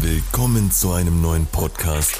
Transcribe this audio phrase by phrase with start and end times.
[0.00, 2.16] Willkommen zu einem neuen Podcast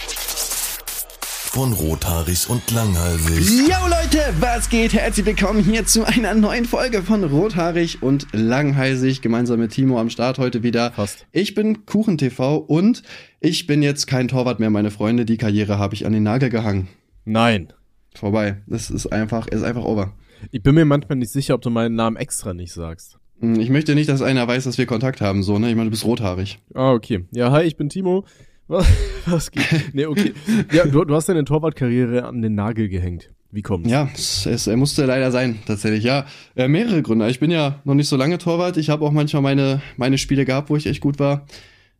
[1.52, 3.69] von Rothaarig und Langhalsig.
[3.69, 4.93] Yo Leute, was geht?
[4.93, 9.22] Herzlich willkommen hier zu einer neuen Folge von Rothaarig und Langhalsig.
[9.22, 10.93] Gemeinsam mit Timo am Start heute wieder.
[10.93, 11.27] Fast.
[11.33, 13.03] Ich bin KuchenTV und
[13.40, 15.24] ich bin jetzt kein Torwart mehr, meine Freunde.
[15.24, 16.88] Die Karriere habe ich an den Nagel gehangen.
[17.24, 17.72] Nein.
[18.14, 18.62] Vorbei.
[18.66, 20.12] Das ist einfach, ist einfach over.
[20.50, 23.18] Ich bin mir manchmal nicht sicher, ob du meinen Namen extra nicht sagst.
[23.41, 25.68] Hm, Ich möchte nicht, dass einer weiß, dass wir Kontakt haben, so, ne?
[25.70, 26.59] Ich meine, du bist rothaarig.
[26.75, 27.25] Ah, okay.
[27.32, 28.25] Ja, hi, ich bin Timo.
[28.68, 28.87] Was,
[29.24, 29.95] was geht?
[29.95, 30.34] Nee, okay.
[30.74, 33.30] Ja, du, du hast deine Torwartkarriere an den Nagel gehängt.
[33.51, 33.91] Wie kommt's?
[33.91, 36.05] Ja, es, es er musste leider sein, tatsächlich.
[36.05, 37.30] Ja, äh, mehrere Gründe.
[37.30, 38.77] Ich bin ja noch nicht so lange Torwart.
[38.77, 41.46] Ich habe auch manchmal meine, meine Spiele gehabt, wo ich echt gut war.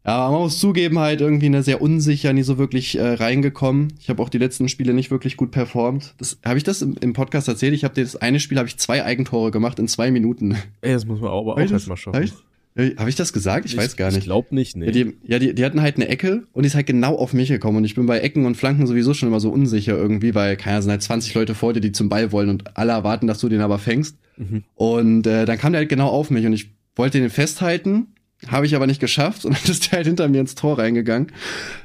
[0.07, 3.93] Ja, man muss zugeben, halt irgendwie eine sehr unsicher, nie so wirklich äh, reingekommen.
[4.01, 6.15] Ich habe auch die letzten Spiele nicht wirklich gut performt.
[6.19, 7.75] Das habe ich das im, im Podcast erzählt.
[7.75, 10.57] Ich habe das eine Spiel habe ich zwei Eigentore gemacht in zwei Minuten.
[10.81, 12.23] Ey, das muss man aber auch ich mal schaffen.
[12.23, 12.33] ich,
[12.75, 13.67] äh, hab ich das gesagt?
[13.67, 14.25] Ich, weiß gar Ich nicht.
[14.25, 14.87] glaub nicht, nee.
[14.87, 17.35] Ja, die, ja die, die hatten halt eine Ecke und die ist halt genau auf
[17.35, 17.79] mich gekommen.
[17.79, 20.81] Und ich bin bei Ecken und Flanken sowieso schon immer so unsicher irgendwie, weil keiner
[20.81, 23.51] sind halt 20 Leute vor dir, die zum Ball wollen und alle erwarten, dass du
[23.51, 24.17] den aber fängst.
[24.39, 24.63] Mhm.
[24.75, 28.07] Und äh, dann kam der halt genau auf mich und ich wollte den festhalten,
[28.47, 31.33] habe ich aber nicht geschafft und dann ist der halt hinter mir ins Tor reingegangen.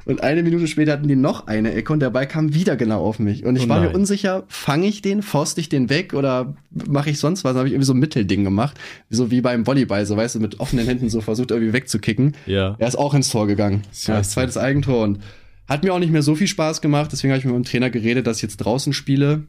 [0.06, 3.04] Und eine Minute später hatten die noch eine Ecke und der Ball kam wieder genau
[3.04, 3.44] auf mich.
[3.44, 6.56] Und ich Oh war mir unsicher, fange ich den, forste ich den weg oder
[6.88, 7.54] mache ich sonst was?
[7.54, 8.78] Dann habe ich irgendwie so ein Mittelding gemacht.
[9.10, 12.36] So wie beim Volleyball, so weißt du, mit offenen Händen so versucht irgendwie wegzukicken.
[12.46, 12.76] Ja.
[12.78, 13.82] Er ist auch ins Tor gegangen.
[14.06, 14.32] Ja, Scheiße.
[14.32, 15.20] zweites Eigentor und
[15.68, 17.12] hat mir auch nicht mehr so viel Spaß gemacht.
[17.12, 19.44] Deswegen habe ich mit meinem Trainer geredet, dass ich jetzt draußen spiele.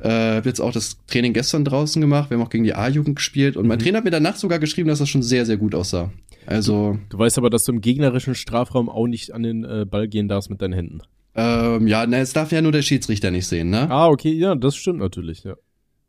[0.00, 2.30] Äh, hab jetzt auch das Training gestern draußen gemacht.
[2.30, 3.56] Wir haben auch gegen die A-Jugend gespielt.
[3.56, 6.10] Und mein Trainer hat mir danach sogar geschrieben, dass das schon sehr, sehr gut aussah.
[6.46, 10.08] Also, Du weißt aber, dass du im gegnerischen Strafraum auch nicht an den äh, Ball
[10.08, 11.00] gehen darfst mit deinen Händen.
[11.36, 13.88] ähm, ja, ne, es darf ja nur der Schiedsrichter nicht sehen, ne?
[13.90, 15.54] Ah, okay, ja, das stimmt natürlich, ja.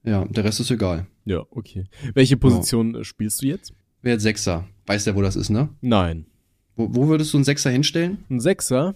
[0.03, 1.05] Ja, der Rest ist egal.
[1.23, 1.85] Ja, okay.
[2.15, 3.73] Welche Position äh, spielst du jetzt?
[4.01, 4.65] Wer jetzt Sechser?
[4.87, 5.69] Weiß der, wo das ist, ne?
[5.81, 6.25] Nein.
[6.75, 8.17] Wo, wo würdest du einen Sechser hinstellen?
[8.29, 8.95] Ein Sechser?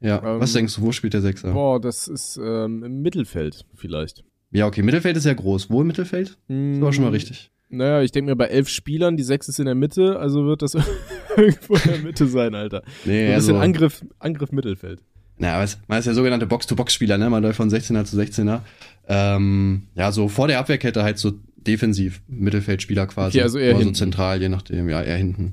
[0.00, 1.52] Ja, Ähm, was denkst du, wo spielt der Sechser?
[1.52, 4.24] Boah, das ist ähm, im Mittelfeld vielleicht.
[4.50, 5.70] Ja, okay, Mittelfeld ist ja groß.
[5.70, 6.38] Wo im Mittelfeld?
[6.48, 7.50] Das war schon mal richtig.
[7.68, 10.62] Naja, ich denke mir bei elf Spielern, die sechs ist in der Mitte, also wird
[10.62, 10.74] das
[11.36, 12.82] irgendwo in der Mitte sein, Alter.
[13.04, 15.02] Nee, Ein bisschen also- Angriff, Angriff Mittelfeld.
[15.38, 17.28] Na, aber es- man ist ja sogenannte Box-to-Box-Spieler, ne?
[17.28, 18.60] Man läuft von 16er zu 16er.
[19.08, 23.38] Ähm, ja, so vor der Abwehrkette halt so defensiv Mittelfeldspieler quasi.
[23.38, 23.94] Okay, also eher Oder so hinten.
[23.96, 25.52] zentral, je nachdem, ja, eher hinten.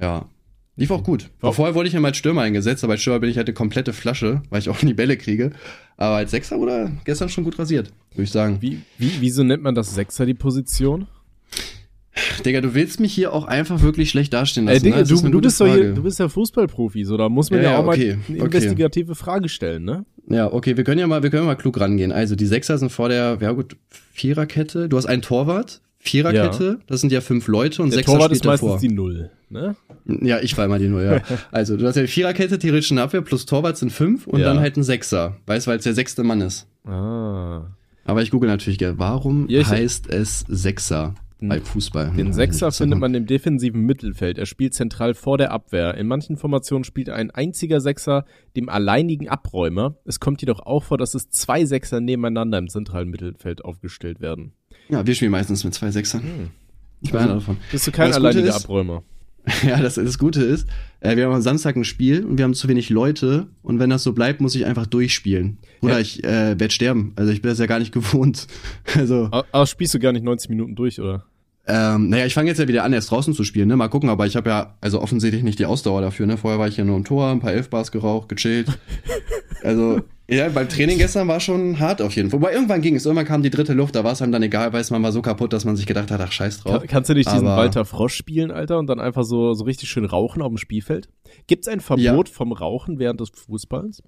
[0.00, 0.26] Ja.
[0.76, 1.28] Lief auch gut.
[1.40, 1.54] Warum?
[1.54, 3.54] Vorher wurde ich ja mal als Stürmer eingesetzt, aber als Stürmer bin ich halt eine
[3.54, 5.50] komplette Flasche, weil ich auch nie Bälle kriege.
[5.98, 8.58] Aber als Sechser wurde gestern schon gut rasiert, würde ich sagen.
[8.60, 11.06] Wie, wie, wieso nennt man das Sechser, die Position?
[12.44, 14.76] Digga, du willst mich hier auch einfach wirklich schlecht dastehen lassen.
[14.76, 15.04] Ey, Digga, ne?
[15.04, 17.86] Du, du bist hier, du bist ja Fußballprofi, so, da muss man Ja, ja, auch
[17.86, 18.44] okay, mal eine okay.
[18.44, 20.04] investigative Frage stellen, ne?
[20.28, 22.12] Ja, okay, wir können ja mal, wir können mal klug rangehen.
[22.12, 23.76] Also die Sechser sind vor der, ja gut,
[24.12, 24.88] Viererkette.
[24.88, 28.40] Du hast einen Torwart, Viererkette, das sind ja fünf Leute und Der Sechser Torwart spielt
[28.40, 28.80] ist meistens davor.
[28.80, 29.76] die Null, ne?
[30.20, 31.22] Ja, ich war immer die Null, ja.
[31.52, 34.46] also du hast ja die Viererkette, theoretisch eine Abwehr plus Torwart sind fünf und Ja.
[34.46, 35.36] dann halt ein Sechser.
[35.46, 36.66] Weißt du, weil es der sechste Mann ist.
[36.84, 37.62] Ah.
[38.04, 42.10] Aber ich google natürlich gerne, warum Ja, heißt es Sechser beim Fußball?
[42.16, 44.38] Den Ja, Sechser ich- findet man im defensiven Mittelfeld.
[44.38, 45.94] Er spielt zentral vor der Abwehr.
[45.94, 48.24] In manchen Formationen spielt ein einziger Sechser
[48.56, 49.96] dem alleinigen Abräumer.
[50.04, 54.52] Es kommt jedoch auch vor, dass es zwei Sechser nebeneinander im zentralen Mittelfeld aufgestellt werden.
[54.92, 56.22] Ja, wir spielen meistens mit zwei Sechsern.
[57.00, 57.56] Ich bin einer davon.
[57.70, 59.02] Bist du kein alleiniger ist- Abräumer?
[59.66, 60.68] Ja, das, das Gute ist,
[61.00, 63.90] äh, wir haben am Samstag ein Spiel und wir haben zu wenig Leute und wenn
[63.90, 65.58] das so bleibt, muss ich einfach durchspielen.
[65.80, 65.98] Oder Ja.
[65.98, 67.12] ich äh, werde sterben.
[67.16, 68.46] Also ich bin das ja gar nicht gewohnt.
[68.96, 71.24] Also, Aber aber spielst du gar nicht 90 Minuten durch, oder?
[71.66, 73.76] ähm, naja, ich fange jetzt ja wieder an, erst draußen zu spielen, ne?
[73.76, 76.36] Mal gucken, aber ich habe ja also offensichtlich nicht die Ausdauer dafür, ne?
[76.36, 78.68] Vorher war ich ja nur im Tor, ein paar Elfbars geraucht, gechillt.
[79.64, 80.00] Also,
[80.32, 82.40] ja, beim Training gestern war schon hart auf jeden Fall.
[82.40, 84.72] Wobei irgendwann ging es, irgendwann kam die dritte Luft, da war es einem dann egal,
[84.72, 86.78] weil man war so kaputt, dass man sich gedacht hat, ach scheiß drauf.
[86.80, 89.64] Kann, kannst du nicht diesen Aber- Walter Frosch spielen, Alter, und dann einfach so, so
[89.64, 91.08] richtig schön rauchen auf dem Spielfeld?
[91.46, 94.02] Gibt's ein Verbot vom Rauchen während des Fußballs?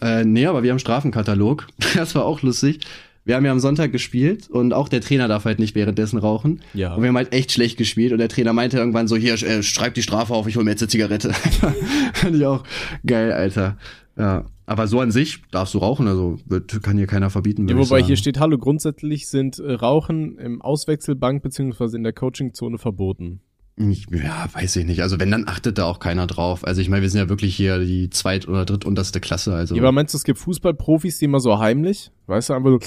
[0.00, 1.66] Äh, nee, aber wir haben Strafenkatalog.
[1.94, 2.80] Das war auch lustig.
[3.26, 6.60] Wir haben ja am Sonntag gespielt und auch der Trainer darf halt nicht währenddessen rauchen.
[6.74, 6.94] Ja.
[6.94, 9.62] Und wir haben halt echt schlecht gespielt und der Trainer meinte irgendwann so, hier, äh,
[9.62, 11.32] schreib die Strafe auf, ich hol mir jetzt eine Zigarette.
[12.12, 12.64] Fand ich auch
[13.06, 13.78] geil, Alter.
[14.18, 14.44] Ja.
[14.66, 17.68] Aber so an sich darfst du rauchen, also wird, kann hier keiner verbieten.
[17.68, 22.78] Ja, wobei hier steht, hallo, grundsätzlich sind äh, Rauchen im Auswechselbank beziehungsweise in der Coachingzone
[22.78, 23.40] verboten.
[23.76, 25.02] Ich, ja, weiß ich nicht.
[25.02, 26.64] Also wenn, dann achtet da auch keiner drauf.
[26.64, 29.52] Also ich meine, wir sind ja wirklich hier die zweit- oder drittunterste Klasse.
[29.52, 32.70] Also Ja, aber meinst du, es gibt Fußballprofis, die immer so heimlich, weißt du, einfach
[32.70, 32.78] so,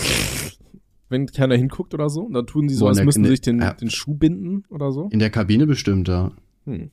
[1.10, 3.60] wenn keiner hinguckt oder so, dann tun sie so, Boah, als müssten sie sich den,
[3.60, 3.74] ja.
[3.74, 5.10] den Schuh binden oder so.
[5.12, 6.32] in der Kabine bestimmt, ja.
[6.66, 6.92] Hm.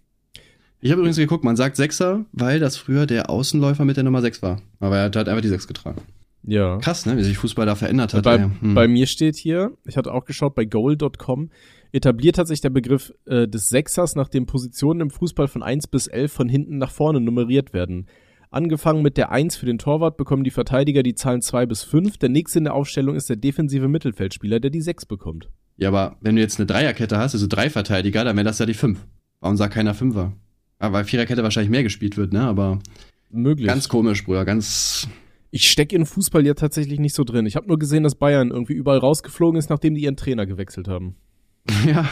[0.84, 4.20] Ich habe übrigens geguckt, man sagt Sechser, weil das früher der Außenläufer mit der Nummer
[4.20, 4.60] 6 war.
[4.80, 6.02] Aber er hat halt einfach die 6 getragen.
[6.42, 6.76] Ja.
[6.76, 7.16] Krass, ne?
[7.16, 8.22] Wie sich Fußball da verändert hat.
[8.22, 8.38] Bei.
[8.38, 8.74] Hm.
[8.74, 11.48] bei mir steht hier, ich hatte auch geschaut bei goal.com,
[11.92, 16.06] etabliert hat sich der Begriff äh, des Sechsers, nachdem Positionen im Fußball von 1 bis
[16.06, 18.06] 11 von hinten nach vorne nummeriert werden.
[18.50, 22.18] Angefangen mit der 1 für den Torwart bekommen die Verteidiger die Zahlen 2 bis 5.
[22.18, 25.48] Der nächste in der Aufstellung ist der defensive Mittelfeldspieler, der die 6 bekommt.
[25.78, 28.66] Ja, aber wenn du jetzt eine Dreierkette hast, also drei Verteidiger, dann wäre das ja
[28.66, 28.98] die 5.
[29.40, 30.34] Warum sagt keiner Fünfer?
[30.84, 32.42] Ja, weil Viererkette wahrscheinlich mehr gespielt wird, ne?
[32.42, 32.78] Aber
[33.30, 33.66] Möglich.
[33.66, 35.08] ganz komisch, Bruder, ganz.
[35.50, 37.46] ich stecke in Fußball ja tatsächlich nicht so drin.
[37.46, 40.88] Ich habe nur gesehen, dass Bayern irgendwie überall rausgeflogen ist, nachdem die ihren Trainer gewechselt
[40.88, 41.16] haben.
[41.86, 42.06] Ja.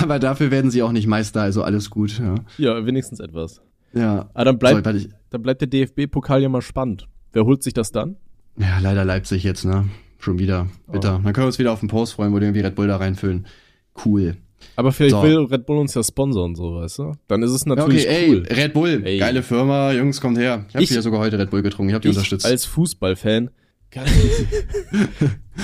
[0.00, 2.36] aber dafür werden sie auch nicht Meister, also alles gut, ja.
[2.56, 3.60] Ja, wenigstens etwas.
[3.92, 4.30] Ja.
[4.32, 7.06] Aber dann bleibt, Sorry, dann bleibt der DFB-Pokal ja mal spannend.
[7.32, 8.16] Wer holt sich das dann?
[8.56, 9.88] ja, leider Leipzig jetzt, ne?
[10.18, 10.68] Schon wieder.
[10.90, 11.18] Bitter.
[11.18, 11.22] Oh.
[11.22, 12.96] Dann können wir uns wieder auf den Post freuen, wo die irgendwie Red Bull da
[12.96, 13.46] reinfüllen.
[14.04, 14.36] Cool.
[14.76, 15.22] Aber vielleicht So.
[15.22, 17.12] will Red Bull uns ja sponsern, so, weißt du?
[17.28, 18.42] Dann ist es Ja, natürlich okay, cool.
[18.48, 19.18] ey, Red Bull, Ey.
[19.18, 20.64] geile Firma, Jungs, kommt her.
[20.68, 22.46] Ich habe hier sogar heute Red Bull getrunken, ich habe die ich unterstützt.
[22.46, 23.50] als Fußballfan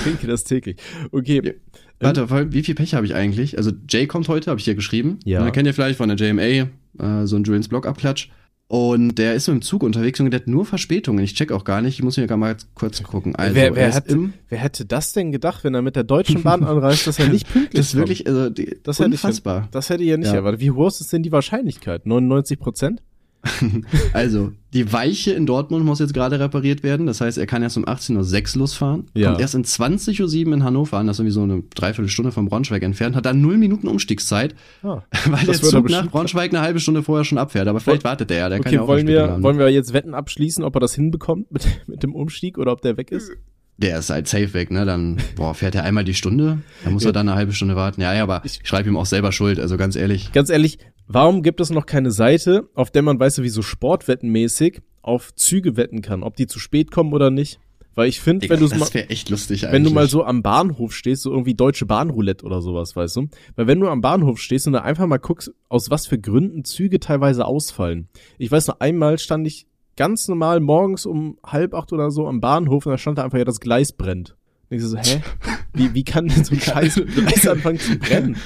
[0.03, 0.77] trinke das täglich.
[1.13, 1.41] Okay.
[1.45, 1.53] Ja.
[2.01, 3.57] Warte, voll- wie viel Pech habe ich eigentlich?
[3.57, 5.19] Also Jay kommt heute, habe ich hier geschrieben.
[5.25, 5.45] Ja.
[5.45, 8.29] Ne, kennt ihr vielleicht von der JMA, äh, so ein Julians Blog-Abklatsch.
[8.67, 11.23] Und der ist mit dem Zug unterwegs und der hat nur Verspätungen.
[11.23, 13.37] Ich check auch gar nicht, ich muss mir gar mal kurz gucken.
[13.37, 14.05] Also, wer, er wer, ist hat,
[14.49, 17.47] wer hätte das denn gedacht, wenn er mit der Deutschen Bahn anreist, dass er nicht
[17.47, 19.69] pünktlich das ist wirklich also, die, Das hätte ich ja- unfassbar.
[19.71, 20.35] Das hätte ich ja nicht Ja.
[20.37, 20.61] erwartet.
[20.61, 22.07] Wie hoch ist denn die Wahrscheinlichkeit?
[22.07, 23.03] 99 Prozent?
[24.13, 27.07] Also, die Weiche in Dortmund muss jetzt gerade repariert werden.
[27.07, 29.07] Das heißt, er kann erst um 18.06 Uhr losfahren.
[29.15, 29.29] Ja.
[29.29, 31.07] Kommt erst in 20.07 Uhr in Hannover an.
[31.07, 33.17] Das ist irgendwie so eine Dreiviertelstunde von Braunschweig entfernt.
[33.17, 35.03] Hat dann null Minuten Umstiegszeit, Ah.
[35.27, 37.69] weil der er Zug nach Braunschweig eine halbe Stunde vorher schon abfährt.
[37.69, 38.49] Aber vielleicht wartet der ja.
[38.49, 39.43] Der kann Okay, ja auch wollen wir, haben.
[39.43, 42.83] wollen wir jetzt Wetten abschließen, ob er das hinbekommt mit, mit dem Umstieg oder ob
[42.83, 43.31] der weg ist?
[43.77, 44.85] Der ist halt safe weg, ne?
[44.85, 47.11] Dann, boah, fährt er einmal die Stunde, dann muss Ja.
[47.11, 48.01] er dann eine halbe Stunde warten.
[48.01, 50.31] Ja, ja, aber Ich- ich schreibe ihm auch selber Schuld, also ganz ehrlich.
[50.33, 53.63] Ganz ehrlich, warum gibt es noch keine Seite, auf der man, weißt du, wie so
[53.63, 57.61] sportwettenmäßig auf Züge wetten kann, ob die zu spät kommen oder nicht?
[57.95, 59.73] Weil ich finde, wenn du mal, das wäre echt lustig eigentlich.
[59.73, 63.29] wenn du mal so am Bahnhof stehst, so irgendwie deutsche Bahnroulette oder sowas, weißt du?
[63.55, 66.65] Weil wenn du am Bahnhof stehst und da einfach mal guckst, aus was für Gründen
[66.65, 68.09] Züge teilweise ausfallen.
[68.37, 69.67] Ich weiß noch, einmal stand ich
[69.97, 73.39] ganz normal morgens um halb acht oder so am Bahnhof und da stand da einfach,
[73.39, 74.37] ja, das Gleis brennt.
[74.75, 75.21] Und ich so, hä?
[75.73, 78.37] Wie, wie kann denn so ein scheiß Gleis anfangen zu brennen?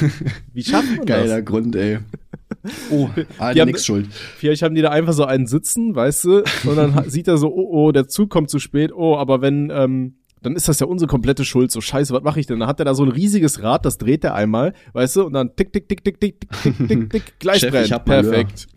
[0.52, 1.44] Wie schafft man Geiler das?
[1.44, 1.98] Grund, ey.
[2.90, 4.06] Oh, Die ah, haben- nix schuld.
[4.38, 6.42] Vielleicht haben die da einfach so einen sitzen, weißt du?
[6.64, 9.70] Und dann sieht er so, oh, oh, der Zug kommt zu spät, oh, aber wenn,
[9.70, 11.72] ähm, dann ist das ja unsere komplette Schuld.
[11.72, 12.60] So scheiße, was mache ich denn?
[12.60, 15.24] Dann hat er da so ein riesiges Rad, das dreht er einmal, weißt du?
[15.24, 17.32] Und dann tick, tick, tick, tick, tick, tick, tick, tick, tick,
[18.06, 18.22] Malheur.
[18.22, 18.68] Perfekt.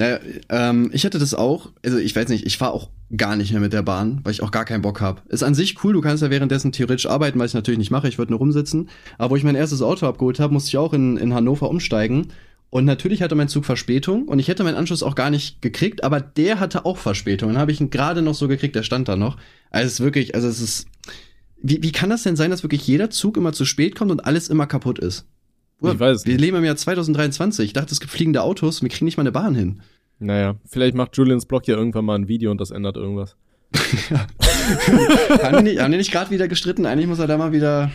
[0.00, 0.18] Naja,
[0.48, 3.60] ähm, ich hatte das auch, also ich weiß nicht, ich fahre auch gar nicht mehr
[3.60, 5.26] mit der Bahn, weil ich auch gar keinen Bock hab.
[5.26, 8.08] Ist an sich cool, du kannst ja währenddessen theoretisch arbeiten, was ich natürlich nicht mache,
[8.08, 8.88] ich würde nur rumsitzen.
[9.18, 12.28] Aber wo ich mein erstes Auto abgeholt habe, musste ich auch in, in Hannover umsteigen.
[12.70, 16.02] Und natürlich hatte mein Zug Verspätung und ich hätte meinen Anschluss auch gar nicht gekriegt,
[16.02, 17.50] aber der hatte auch Verspätung.
[17.50, 19.36] Dann habe ich ihn gerade noch so gekriegt, der stand da noch.
[19.70, 20.86] Also es ist wirklich, also es ist.
[21.62, 24.24] Wie, wie kann das denn sein, dass wirklich jeder Zug immer zu spät kommt und
[24.24, 25.26] alles immer kaputt ist?
[25.82, 27.64] Ich weiß Wir leben im Jahr 2023.
[27.66, 29.80] Ich dachte, es gibt fliegende Autos, wir kriegen nicht mal eine Bahn hin.
[30.18, 33.36] Naja, vielleicht macht Julians Blog ja irgendwann mal ein Video und das ändert irgendwas.
[35.42, 36.86] haben die nicht, haben die nicht gerade wieder gestritten?
[36.86, 37.90] Eigentlich muss er da mal wieder.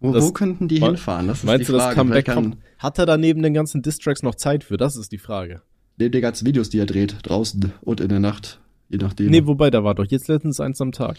[0.00, 1.26] Wo, Das- wo könnten die hinfahren?
[1.26, 1.94] Das ist Meinst die du, Frage.
[1.94, 2.58] das Comeback kommt?
[2.78, 4.76] Hat er da neben den ganzen Distracks noch Zeit für?
[4.76, 5.62] Das ist die Frage.
[5.96, 9.30] Neben den ganzen Videos, die er dreht, draußen und in der Nacht, je nachdem.
[9.30, 11.16] Nee, wobei, da war doch jetzt letztens eins am Tag.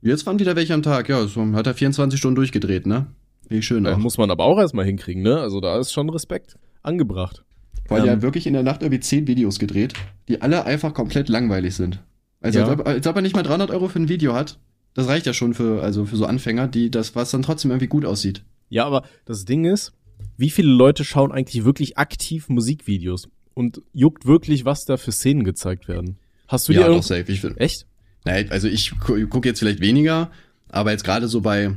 [0.00, 3.06] Jetzt waren wieder welche am Tag, ja, so hat er 24 Stunden durchgedreht, ne?
[3.48, 3.98] Wie schön auch.
[3.98, 5.38] muss man aber auch erstmal hinkriegen, ne?
[5.40, 7.44] Also da ist schon Respekt angebracht.
[7.88, 9.94] Weil er ähm, hat wirklich in der Nacht irgendwie 10 Videos gedreht,
[10.28, 12.00] die alle einfach komplett langweilig sind.
[12.40, 12.66] Also Ja.
[12.68, 14.58] als, ob, als ob er nicht mal 300 Euro für ein Video hat.
[14.94, 17.86] Das reicht ja schon für, also für so Anfänger, die das, was dann trotzdem irgendwie
[17.88, 18.42] gut aussieht.
[18.68, 19.92] Ja, aber das Ding ist,
[20.36, 25.44] wie viele Leute schauen eigentlich wirklich aktiv Musikvideos und juckt wirklich, was da für Szenen
[25.44, 26.16] gezeigt werden?
[26.48, 27.24] Hast du dir ja, doch irgend- safe.
[27.32, 27.86] Ich find, Echt?
[28.24, 30.30] Naja, also ich gu- gucke jetzt vielleicht weniger,
[30.68, 31.72] aber jetzt gerade so bei,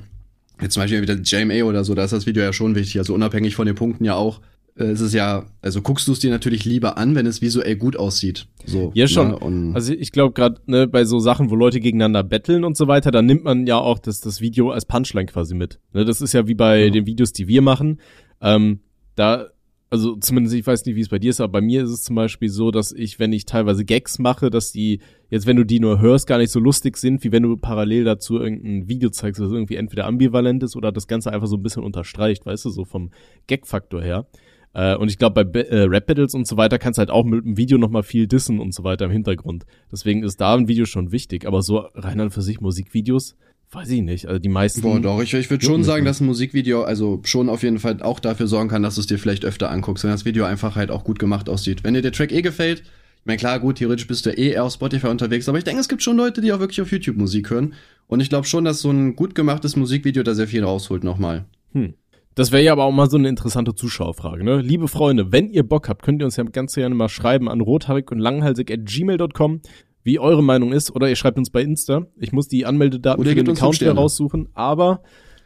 [0.62, 3.14] jetzt zum Beispiel wieder JMA oder so, da ist das Video ja schon wichtig, also
[3.14, 4.42] unabhängig von den Punkten ja auch.
[4.78, 7.76] äh, Es ist ja, also guckst du es dir natürlich lieber an, wenn es visuell
[7.76, 8.48] gut aussieht.
[8.66, 8.92] So.
[8.94, 9.30] Ja, schon.
[9.70, 9.76] Ne?
[9.76, 13.12] Also ich glaube gerade ne, bei so Sachen, wo Leute gegeneinander betteln und so weiter,
[13.12, 15.80] da nimmt man ja auch das, das Video als Punchline quasi mit.
[15.94, 16.90] Ne, das ist ja wie bei Ja.
[16.90, 18.00] den Videos, die wir machen.
[18.42, 18.80] Ähm,
[19.16, 19.48] da,
[19.90, 22.04] also zumindest, ich weiß nicht, wie es bei dir ist, aber bei mir ist es
[22.04, 25.00] zum Beispiel so, dass ich, wenn ich teilweise Gags mache, dass die,
[25.30, 28.04] jetzt wenn du die nur hörst, gar nicht so lustig sind, wie wenn du parallel
[28.04, 31.64] dazu irgendein Video zeigst, das irgendwie entweder ambivalent ist oder das Ganze einfach so ein
[31.64, 33.12] bisschen unterstreicht, weißt du, so vom
[33.48, 34.28] Gag-Faktor her.
[34.74, 37.24] Äh, und ich glaube, bei Ba- äh, Rap-Battles und so weiter kannst du halt auch
[37.24, 39.66] mit dem Video nochmal viel dissen und so weiter im Hintergrund.
[39.92, 41.48] Deswegen ist da ein Video schon wichtig.
[41.48, 43.38] Aber so rein an für sich Musikvideos,
[43.72, 44.28] weiß ich nicht.
[44.28, 44.82] Also die meisten.
[44.82, 46.10] Boah, doch, ich, ich würde schon sagen, nicht.
[46.10, 49.08] dass ein Musikvideo also schon auf jeden Fall auch dafür sorgen kann, dass du es
[49.08, 51.84] dir vielleicht öfter anguckst, wenn das Video einfach halt auch gut gemacht aussieht.
[51.84, 54.64] Wenn dir der Track eh gefällt, ich meine, klar, gut, theoretisch bist du eh eher
[54.64, 57.18] auf Spotify unterwegs, aber ich denke, es gibt schon Leute, die auch wirklich auf YouTube
[57.18, 57.74] Musik hören.
[58.06, 61.46] Und ich glaube schon, dass so ein gut gemachtes Musikvideo da sehr viel rausholt nochmal.
[61.74, 61.96] Hm.
[62.36, 64.62] Das wäre ja aber auch mal so eine interessante Zuschauerfrage, ne?
[64.62, 67.62] Liebe Freunde, wenn ihr Bock habt, könnt ihr uns ja ganz gerne mal schreiben an
[67.62, 69.62] rothaarig und langhalsig at gmail.com,
[70.06, 72.06] wie eure Meinung ist, oder ihr schreibt uns bei Insta.
[72.18, 75.02] Ich muss die Anmeldedaten Oder für den Account wieder raussuchen, aber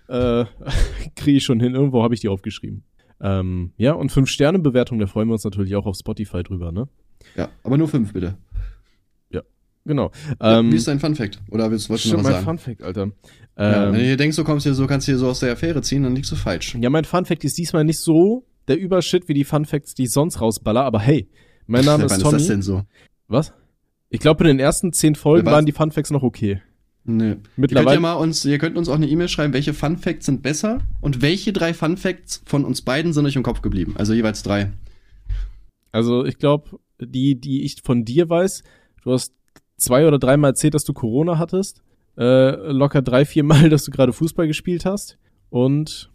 [0.07, 0.45] äh,
[1.15, 1.73] kriege ich schon hin.
[1.73, 2.83] Irgendwo habe ich die aufgeschrieben.
[3.21, 6.71] Ähm, ja, und fünf Sterne Bewertung, da freuen wir uns natürlich auch auf Spotify drüber,
[6.71, 6.87] ne?
[7.35, 8.37] Ja, aber nur fünf, bitte.
[9.85, 10.11] Genau.
[10.39, 11.39] Ja, Ähm, wie ist dein Fun Fact?
[11.49, 12.45] Oder willst, wolltest du noch was mein sagen?
[12.45, 13.11] Fun Fact, Alter.
[13.57, 15.53] Ja, Ähm, wenn du hier denkst, du kommst hier so, kannst hier so aus der
[15.53, 16.75] Affäre ziehen, dann liegst du falsch.
[16.79, 20.03] Ja, mein Fun Fact ist diesmal nicht so der Übershit wie die Fun Facts, die
[20.03, 21.27] ich sonst rausballer, aber hey,
[21.65, 22.35] mein Name ist wann Tommy.
[22.35, 22.83] ist das denn so?
[23.27, 23.53] Was?
[24.09, 26.61] Ich glaube, in den ersten zehn Folgen waren die Fun Facts noch okay.
[27.05, 27.23] Nee.
[27.23, 27.99] Ihr könnt, ja Mittlerweile.
[27.99, 31.21] mal uns, ihr könnt uns auch eine E-Mail schreiben, welche Fun Facts sind besser und
[31.21, 33.95] welche drei Fun Facts von uns beiden sind euch im Kopf geblieben.
[33.97, 34.71] Also jeweils drei.
[35.91, 38.63] Also ich glaube, die, die ich von dir weiß,
[39.03, 39.33] du hast
[39.77, 41.81] zwei oder dreimal erzählt, dass du Corona hattest.
[42.17, 45.17] Äh, locker drei, vier Mal, dass du gerade Fußball gespielt hast.
[45.49, 46.11] Und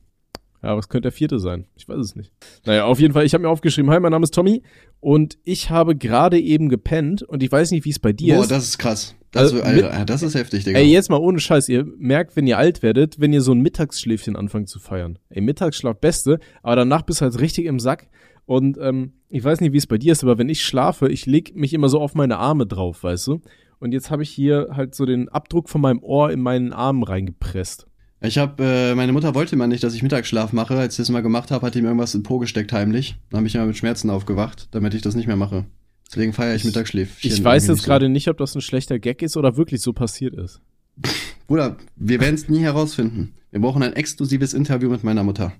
[0.62, 1.66] ja, was könnte der vierte sein?
[1.76, 2.32] Ich weiß es nicht.
[2.64, 4.62] Naja, auf jeden Fall, ich habe mir aufgeschrieben, hi, mein Name ist Tommy
[5.04, 8.42] und ich habe gerade eben gepennt und ich weiß nicht, wie es bei dir Boah,
[8.44, 8.50] ist.
[8.50, 9.14] das ist krass.
[9.32, 10.78] Das, Also, Alter, ja, das ist heftig, Digga.
[10.78, 13.60] Ey, jetzt mal ohne Scheiß, ihr merkt, wenn ihr alt werdet, wenn ihr so ein
[13.60, 15.18] Mittagsschläfchen anfangt zu feiern.
[15.28, 18.08] Ey, Mittagsschlaf beste, aber danach bist du halt richtig im Sack.
[18.46, 21.26] Und ähm, ich weiß nicht, wie es bei dir ist, aber wenn ich schlafe, ich
[21.26, 23.42] leg mich immer so auf meine Arme drauf, weißt du?
[23.80, 27.02] Und jetzt habe ich hier halt so den Abdruck von meinem Ohr in meinen Arm
[27.02, 27.86] reingepresst.
[28.26, 30.76] Ich habe, äh, meine Mutter wollte immer nicht, dass ich Mittagsschlaf mache.
[30.78, 33.16] Als ich das mal gemacht habe, hat die mir irgendwas in den Po gesteckt heimlich.
[33.30, 35.66] Dann habe ich immer mit Schmerzen aufgewacht, damit ich das nicht mehr mache.
[36.10, 37.30] Deswegen feiere ich Ich- Mittagsschläfchen.
[37.32, 39.92] Ich weiß jetzt nicht gerade nicht, ob das ein schlechter Gag ist oder wirklich so
[39.92, 40.60] passiert ist.
[41.04, 41.10] So.
[41.48, 43.34] Bruder, wir werden es nie herausfinden.
[43.50, 45.52] Wir brauchen ein exklusives Interview mit meiner Mutter.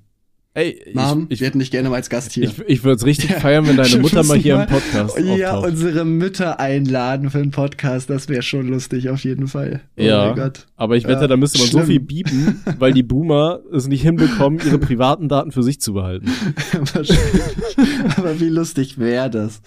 [0.56, 2.44] Ey, ich, Mom, ich, wir hätten dich gerne mal als Gast hier.
[2.44, 3.40] ich, ich würde es richtig Ja.
[3.40, 5.72] feiern, wenn deine Mutter mal hier mal- im Podcast Ja, auftaucht.
[5.72, 9.80] unsere Mütter einladen für einen Podcast, das wäre schon lustig, auf jeden Fall.
[9.98, 10.32] Oh Ja.
[10.76, 11.86] Aber ich wette, Ja, da müsste man so schlimm.
[11.88, 16.26] viel biepen, weil die Boomer es nicht hinbekommen, ihre privaten Daten für sich zu behalten.
[16.72, 18.16] Wahrscheinlich.
[18.16, 19.60] Aber wie lustig wäre das?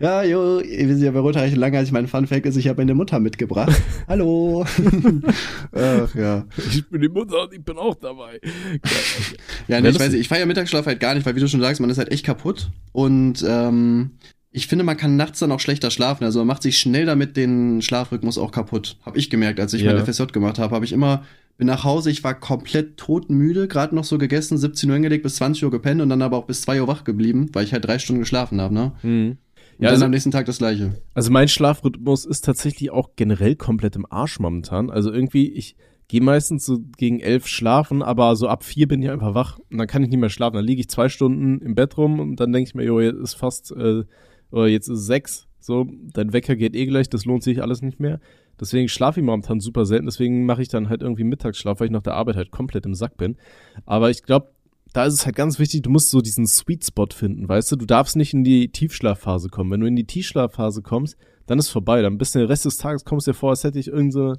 [0.00, 2.66] Ja, jo, wir sind ja bei Rotreich lange, als ich mein Fun Fact ist, ich
[2.66, 3.78] habe meine Mutter mitgebracht.
[4.08, 4.64] Hallo.
[5.72, 6.46] Ach ja.
[6.72, 8.40] Ich bin die Mutter und ich bin auch dabei.
[9.68, 11.60] Ja, nee, ich weiß nicht, ich feiere Mittagsschlaf halt gar nicht, weil wie du schon
[11.60, 12.70] sagst, man ist halt echt kaputt.
[12.92, 14.12] Und ähm,
[14.52, 16.24] ich finde, man kann nachts dann auch schlechter schlafen.
[16.24, 18.96] Also man macht sich schnell damit den Schlafrhythmus auch kaputt.
[19.04, 19.92] Hab ich gemerkt, als ich Ja.
[19.92, 20.74] mein FSJ gemacht habe.
[20.74, 21.24] Habe ich immer,
[21.58, 25.36] bin nach Hause, ich war komplett todmüde, gerade noch so gegessen, 17 Uhr hingelegt, bis
[25.36, 27.84] 20 Uhr gepennt und dann aber auch bis 2 Uhr wach geblieben, weil ich halt
[27.84, 28.92] drei Stunden geschlafen habe, ne?
[29.02, 29.36] Und Hm.
[29.78, 30.94] Ja, dann also, am nächsten Tag das gleiche.
[31.14, 34.90] also mein Schlafrhythmus ist tatsächlich auch generell komplett im Arsch momentan.
[34.90, 35.74] Also irgendwie, ich
[36.10, 39.78] gehe meistens so gegen elf schlafen, aber so ab vier bin ich einfach wach und
[39.78, 40.56] dann kann ich nicht mehr schlafen.
[40.56, 43.20] Dann liege ich zwei Stunden im Bett rum und dann denke ich mir, jo, jetzt
[43.20, 44.02] ist fast, äh,
[44.50, 45.46] oder jetzt ist sechs.
[45.60, 48.18] So, dein Wecker geht eh gleich, das lohnt sich alles nicht mehr.
[48.58, 51.92] Deswegen schlafe ich momentan super selten, deswegen mache ich dann halt irgendwie Mittagsschlaf, weil ich
[51.92, 53.36] nach der Arbeit halt komplett im Sack bin.
[53.86, 54.50] Aber ich glaube,
[54.92, 57.76] da ist es halt ganz wichtig, du musst so diesen Sweet Spot finden, weißt du?
[57.76, 59.70] Du darfst nicht in die Tiefschlafphase kommen.
[59.70, 62.02] Wenn du in die Tiefschlafphase kommst, dann ist vorbei.
[62.02, 64.34] Dann bist du den Rest des Tages, kommst dir vor, als hätte ich irgend so,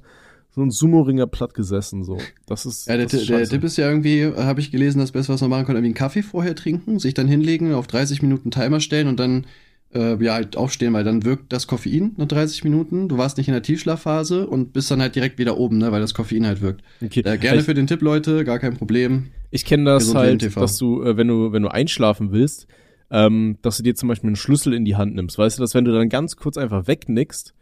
[0.54, 2.18] so ein Sumo-Ringer platt gesessen, so.
[2.46, 3.48] Das ist, Ja, der, das ist der.
[3.48, 5.94] Tipp ist ja irgendwie, habe ich gelesen, das Beste, was man machen kann, irgendwie einen
[5.94, 9.46] Kaffee vorher trinken, sich dann hinlegen, auf 30 Minuten Timer stellen und dann
[9.94, 13.08] äh, ja halt aufstehen, weil dann wirkt das Koffein nach 30 Minuten.
[13.08, 16.00] Du warst nicht in der Tiefschlafphase und bist dann halt direkt wieder oben, ne, weil
[16.00, 16.82] das Koffein halt wirkt.
[17.02, 17.20] Okay.
[17.20, 19.28] Äh, gerne ich, für den Tipp, Leute, gar kein Problem.
[19.50, 22.66] ich kenne das Gesund halt, dass du, äh, wenn du, wenn du einschlafen willst,
[23.10, 25.38] ähm, dass du dir zum Beispiel einen Schlüssel in die Hand nimmst.
[25.38, 27.54] Weißt du, dass wenn du dann ganz kurz einfach wegnickst,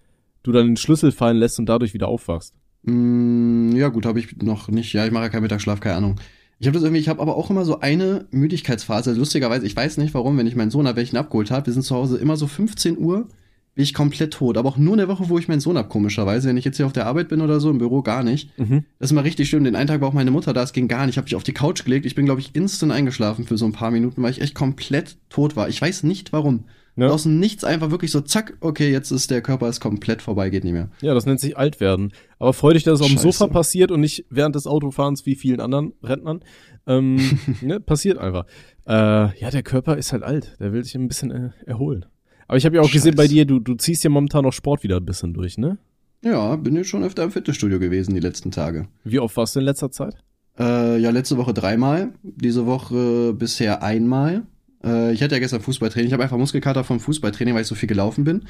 [0.43, 2.55] du dann den Schlüssel fallen lässt und dadurch wieder aufwachst.
[2.83, 4.93] Mm, ja, gut, habe ich noch nicht.
[4.93, 6.17] Ja, ich mache ja keinen Mittagsschlaf, keine Ahnung.
[6.59, 9.15] Ich habe das irgendwie, ich habe aber auch immer so eine Müdigkeitsphase.
[9.15, 11.83] Lustigerweise, ich weiß nicht warum, wenn ich meinen Sohn habe, welchen abgeholt habe, wir sind
[11.83, 13.29] zu Hause immer so 15 Uhr,
[13.75, 14.59] bin ich komplett tot.
[14.59, 16.49] Aber auch nur in der Woche, wo ich meinen Sohn hab, komischerweise.
[16.49, 18.59] Wenn ich jetzt hier auf der Arbeit bin oder so, im Büro gar nicht.
[18.59, 18.85] Mhm.
[18.99, 19.65] Das ist mal richtig schlimm.
[19.65, 21.15] Den einen Tag war auch meine Mutter da, es ging gar nicht.
[21.15, 22.05] Ich habe mich auf die Couch gelegt.
[22.05, 25.17] Ich bin, glaube ich, instant eingeschlafen für so ein paar Minuten, weil ich echt komplett
[25.31, 25.69] tot war.
[25.71, 26.65] Ich weiß nicht warum.
[26.97, 27.09] Ja.
[27.09, 30.51] Aus dem Nichts einfach wirklich so, zack, okay, jetzt ist der Körper ist komplett vorbei,
[30.51, 30.91] geht nicht mehr.
[31.01, 32.13] Ja, das nennt sich alt werden.
[32.39, 33.39] Aber freu dich, dass es auf dem Scheiße.
[33.39, 36.41] Sofa passiert und nicht während des Autofahrens wie vielen anderen Rentnern.
[36.87, 38.47] Ähm, ne, passiert einfach.
[38.87, 38.93] Äh,
[39.39, 40.57] ja, der Körper ist halt alt.
[40.61, 42.07] Der will sich ein bisschen äh, erholen.
[42.49, 43.35] Aber ich habe ja auch gesehen bei Scheiße.
[43.35, 45.79] dir, du, du ziehst ja momentan noch Sport wieder ein bisschen durch, ne?
[46.23, 48.89] Ja, bin jetzt schon öfter im Fitnessstudio gewesen die letzten Tage.
[49.05, 50.17] Wie oft warst du in letzter Zeit?
[50.59, 54.43] Äh, ja, letzte Woche dreimal, diese Woche bisher einmal.
[54.85, 56.07] Äh, ich hatte ja gestern Fußballtraining.
[56.09, 58.43] Ich habe einfach Muskelkater vom Fußballtraining, weil ich so viel gelaufen bin.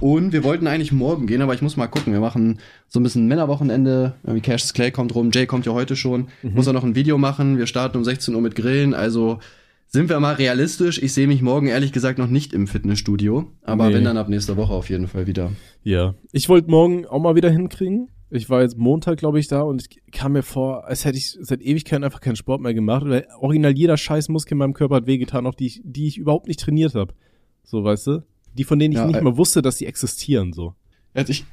[0.00, 2.12] Und wir wollten eigentlich morgen gehen, aber ich muss mal gucken.
[2.12, 4.14] Wir machen so ein bisschen Männerwochenende.
[4.24, 6.28] Irgendwie Cash Clay kommt rum, Jay kommt ja heute schon.
[6.42, 6.54] Mhm.
[6.54, 7.58] Muss auch noch ein Video machen.
[7.58, 8.92] Wir starten um 16 Uhr mit Grillen.
[8.92, 9.38] Also
[9.86, 11.00] sind wir mal realistisch.
[11.00, 13.52] Ich sehe mich morgen ehrlich gesagt noch nicht im Fitnessstudio.
[13.62, 13.94] Aber Nee.
[13.94, 15.52] wenn dann ab nächster Woche auf jeden Fall wieder.
[15.84, 16.14] Ja.
[16.32, 18.08] Ich wollte morgen auch mal wieder hinkriegen.
[18.36, 21.36] Ich war jetzt Montag, glaube ich, da und ich kam mir vor, als hätte ich
[21.40, 23.04] seit Ewigkeiten einfach keinen Sport mehr gemacht.
[23.06, 26.18] Weil original jeder scheiß Muskel in meinem Körper hat wehgetan, auch die, ich- die ich
[26.18, 27.14] überhaupt nicht trainiert habe.
[27.62, 28.24] So, weißt du?
[28.54, 30.74] Die, von denen ich Ja, nicht äh, mal wusste, dass die existieren, so.
[31.12, 31.44] Als ich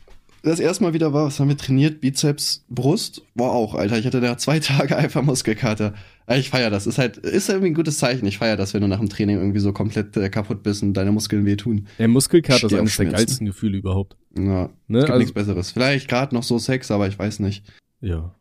[0.43, 2.01] das erste Mal wieder war, was haben wir trainiert?
[2.01, 3.21] Bizeps, Brust?
[3.35, 3.97] Boah, auch, Alter.
[3.99, 5.93] Ich hatte da zwei Tage einfach Muskelkater.
[6.29, 6.87] Ich feier das.
[6.87, 8.25] Ist halt, ist irgendwie ein gutes Zeichen.
[8.25, 10.93] Ich feier das, wenn du nach dem Training irgendwie so komplett äh, kaputt bist und
[10.93, 11.87] deine Muskeln wehtun.
[11.99, 14.15] Der Muskelkater ist eines der geilsten Gefühle überhaupt.
[14.37, 14.99] Ja, Ne?
[14.99, 15.71] es gibt Also, nichts Besseres.
[15.71, 17.63] Vielleicht gerade noch so Sex, aber ich weiß nicht.
[18.01, 18.33] ja.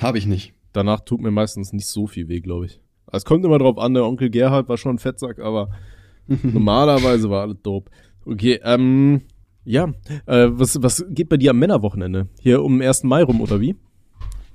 [0.00, 0.52] Habe ich nicht.
[0.72, 2.80] Danach tut mir meistens nicht so viel weh, glaube ich.
[3.10, 5.70] Es kommt immer drauf an, der Onkel Gerhard war schon ein Fettsack, aber
[6.28, 7.90] normalerweise war alles dope.
[8.24, 9.22] Okay, ähm,
[9.68, 9.84] ja,
[10.26, 12.28] äh, was, was geht bei dir am Männerwochenende?
[12.40, 13.04] Hier um den 1.
[13.04, 13.76] Mai rum, oder wie?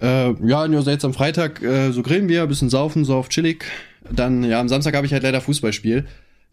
[0.01, 3.29] Äh, ja, nur jetzt am Freitag äh, so grillen wir, ein bisschen saufen, so auf
[3.29, 3.63] chillig.
[4.11, 6.05] Dann, ja, am Samstag habe ich halt leider Fußballspiel.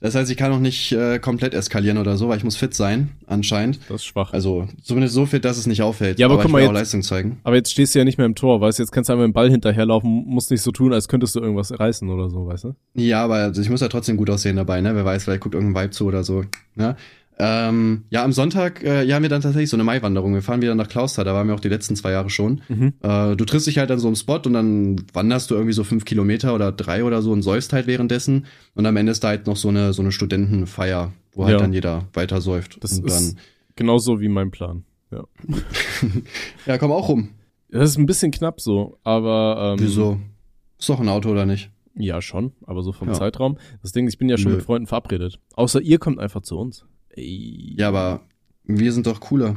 [0.02, 2.73] Das heißt, ich kann noch nicht äh, komplett eskalieren oder so, weil ich muss fit
[2.73, 3.81] sein, anscheinend.
[3.88, 4.33] Das ist schwach.
[4.33, 6.19] Also zumindest so fit, dass es nicht auffällt.
[6.19, 7.38] Ja, aber guck ich mal auch jetzt- Leistung zeigen.
[7.43, 8.83] Aber jetzt stehst du ja nicht mehr im Tor, weißt du?
[8.83, 11.40] Jetzt kannst du einmal mit dem Ball hinterherlaufen, musst nicht so tun, als könntest du
[11.40, 12.75] irgendwas reißen oder so, weißt du?
[12.95, 14.95] Ja, aber also ich muss ja trotzdem gut aussehen dabei, ne?
[14.95, 16.45] Wer weiß, vielleicht guckt irgendein Vibe zu oder so.
[16.76, 16.97] Ne?
[17.43, 20.35] Ähm, ja, am Sonntag äh, ja, haben wir dann tatsächlich so eine Maiwanderung.
[20.35, 22.61] Wir fahren wieder nach Klauster, da waren wir auch die letzten zwei Jahre schon.
[22.69, 22.93] Mhm.
[23.01, 25.83] Äh, du triffst dich halt an so einem Spot und dann wanderst du irgendwie so
[25.83, 28.45] fünf Kilometer oder drei oder so und säufst halt währenddessen.
[28.75, 31.59] Und am Ende ist da halt noch so eine, so eine Studentenfeier, wo halt Ja.
[31.61, 32.83] dann jeder weiter säuft.
[32.85, 33.39] Das und ist dann,
[33.75, 34.85] genauso wie mein Plan.
[35.11, 35.25] Ja.
[36.67, 37.31] ja, komm auch rum.
[37.71, 40.19] Das ist ein bisschen knapp so, aber ähm, Wieso?
[40.79, 41.71] Ist doch ein Auto oder nicht?
[41.95, 43.15] Ja, schon, aber so vom Ja.
[43.15, 43.59] Zeitraum.
[43.83, 44.57] Das Ding, ich bin ja schon Nö.
[44.59, 45.39] mit Freunden verabredet.
[45.55, 46.87] Außer ihr kommt einfach zu uns.
[47.21, 47.75] Ey.
[47.79, 48.23] Ja, aber
[48.65, 49.57] wir sind doch cooler.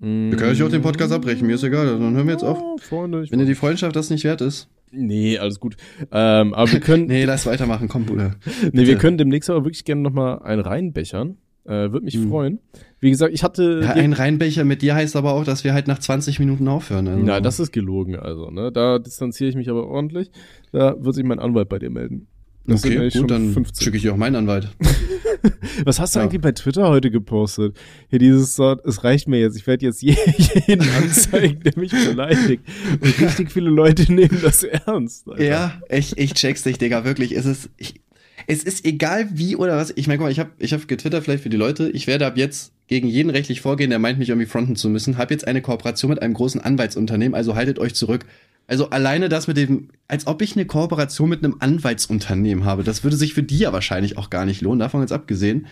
[0.00, 2.58] Wir können euch auch den Podcast abbrechen, mir ist egal, dann hören wir jetzt auf.
[2.60, 4.68] Oh, Freunde, Wenn dir die Freundschaft das nicht wert ist.
[4.90, 5.76] Nee, alles gut.
[6.12, 8.34] Ähm, aber wir können, nee, Nee, lass weitermachen, komm, Bruder.
[8.62, 8.96] wir bitte.
[8.98, 11.38] können demnächst aber wirklich gerne nochmal einen reinbechern.
[11.64, 12.28] Äh, Würde mich Mhm.
[12.28, 12.58] freuen.
[13.00, 13.80] Wie gesagt, ich hatte.
[13.82, 17.08] Ja, ein Reinbecher mit dir heißt aber auch, dass wir halt nach 20 Minuten aufhören.
[17.08, 17.24] Also.
[17.24, 18.70] Na, das ist gelogen, also, ne?
[18.70, 20.30] Da distanziere ich mich aber ordentlich.
[20.72, 22.26] Da wird sich mein Anwalt bei dir melden.
[22.66, 23.84] Das okay, gut, dann 15.
[23.84, 24.68] schicke ich dir auch meinen Anwalt.
[25.84, 26.24] Was hast du Ja.
[26.24, 27.76] eigentlich bei Twitter heute gepostet?
[28.08, 30.16] Hier dieses so, es reicht mir jetzt, ich werde jetzt je-
[30.66, 32.62] jeden anzeigen, der mich beleidigt.
[33.00, 35.28] Und richtig viele Leute nehmen das ernst.
[35.28, 35.44] Alter.
[35.44, 37.32] Ja, ich, ich check's nicht, Digga, wirklich.
[37.32, 38.00] Es ist, ich,
[38.46, 39.92] es ist egal wie oder was.
[39.96, 41.90] Ich meine, guck mal, ich habe ich hab getwittert vielleicht für die Leute.
[41.90, 45.16] Ich werde ab jetzt gegen jeden rechtlich vorgehen, der meint, mich irgendwie fronten zu müssen.
[45.16, 48.26] Hab jetzt eine Kooperation mit einem großen Anwaltsunternehmen, also haltet euch zurück.
[48.66, 53.04] Also alleine das mit dem, als ob ich eine Kooperation mit einem Anwaltsunternehmen habe, das
[53.04, 55.66] würde sich für die ja wahrscheinlich auch gar nicht lohnen, davon jetzt abgesehen.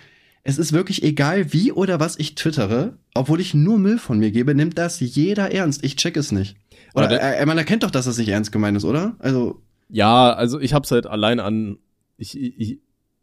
[0.44, 4.30] Es ist wirklich egal, wie oder was ich twittere, obwohl ich nur Müll von mir
[4.30, 5.84] gebe, nimmt das jeder ernst.
[5.84, 6.56] Ich check es nicht.
[6.94, 9.14] Oder, äh, man erkennt doch, dass das nicht ernst gemeint ist, oder?
[9.20, 11.78] Also, Ja, also ich hab's halt allein an,
[12.18, 12.78] ich, ich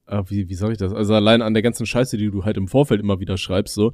[0.09, 0.93] ah, wie, wie sag ich das?
[0.93, 3.93] Also allein an der ganzen Scheiße, die du halt im Vorfeld immer wieder schreibst, so,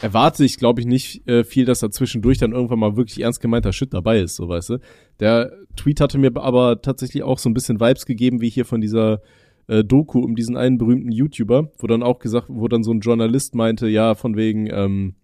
[0.00, 3.40] erwarte ich, glaube ich, nicht äh, viel, dass da zwischendurch dann irgendwann mal wirklich ernst
[3.40, 4.78] gemeinter Shit dabei ist, so weißt du.
[5.20, 8.80] Der Tweet hatte mir aber tatsächlich auch so ein bisschen Vibes gegeben, wie hier von
[8.80, 9.22] dieser
[9.66, 13.00] äh, Doku um diesen einen berühmten YouTuber, wo dann auch gesagt, wo dann so ein
[13.00, 15.14] Journalist meinte, ja, von wegen, ähm,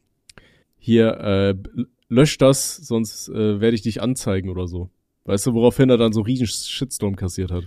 [0.79, 1.55] hier, äh,
[2.09, 4.91] lösch das, sonst äh, werde ich dich anzeigen oder so.
[5.25, 7.65] Weißt du, woraufhin er dann so riesen Shitstorm kassiert hat.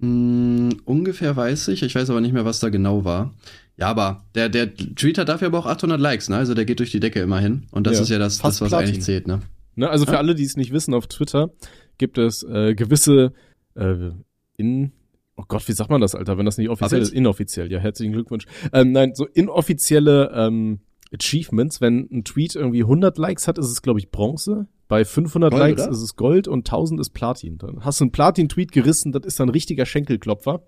[0.00, 1.82] Mh, ungefähr weiß ich.
[1.82, 3.34] Ich weiß aber nicht mehr, was da genau war.
[3.76, 6.36] Ja, aber der, der Tweet hat dafür aber auch 800 Likes, ne?
[6.36, 7.66] Also der geht durch die Decke immerhin.
[7.70, 8.88] Und das Ja, ist ja das, fast das was Platin.
[8.88, 9.40] eigentlich zählt, ne?
[9.76, 10.18] Ne, also für Ja.
[10.18, 11.50] alle, die es nicht wissen, auf Twitter
[11.98, 13.32] gibt es äh, gewisse
[13.76, 14.10] äh,
[14.56, 14.92] in
[15.36, 17.12] Oh Gott, wie sagt man das, Alter, wenn das nicht offiziell ist?
[17.12, 18.46] Inoffiziell, ja, herzlichen Glückwunsch.
[18.72, 20.80] Ähm, nein, so inoffizielle ähm,
[21.14, 24.66] Achievements, wenn ein Tweet irgendwie 100 Likes hat, ist es, glaube ich, Bronze.
[24.88, 25.92] Bei 500 Gold, Likes oder?
[25.92, 27.58] ist es Gold und 1000 ist Platin.
[27.58, 30.62] Dann hast du einen Platin-Tweet gerissen, das ist dann ein richtiger Schenkelklopfer.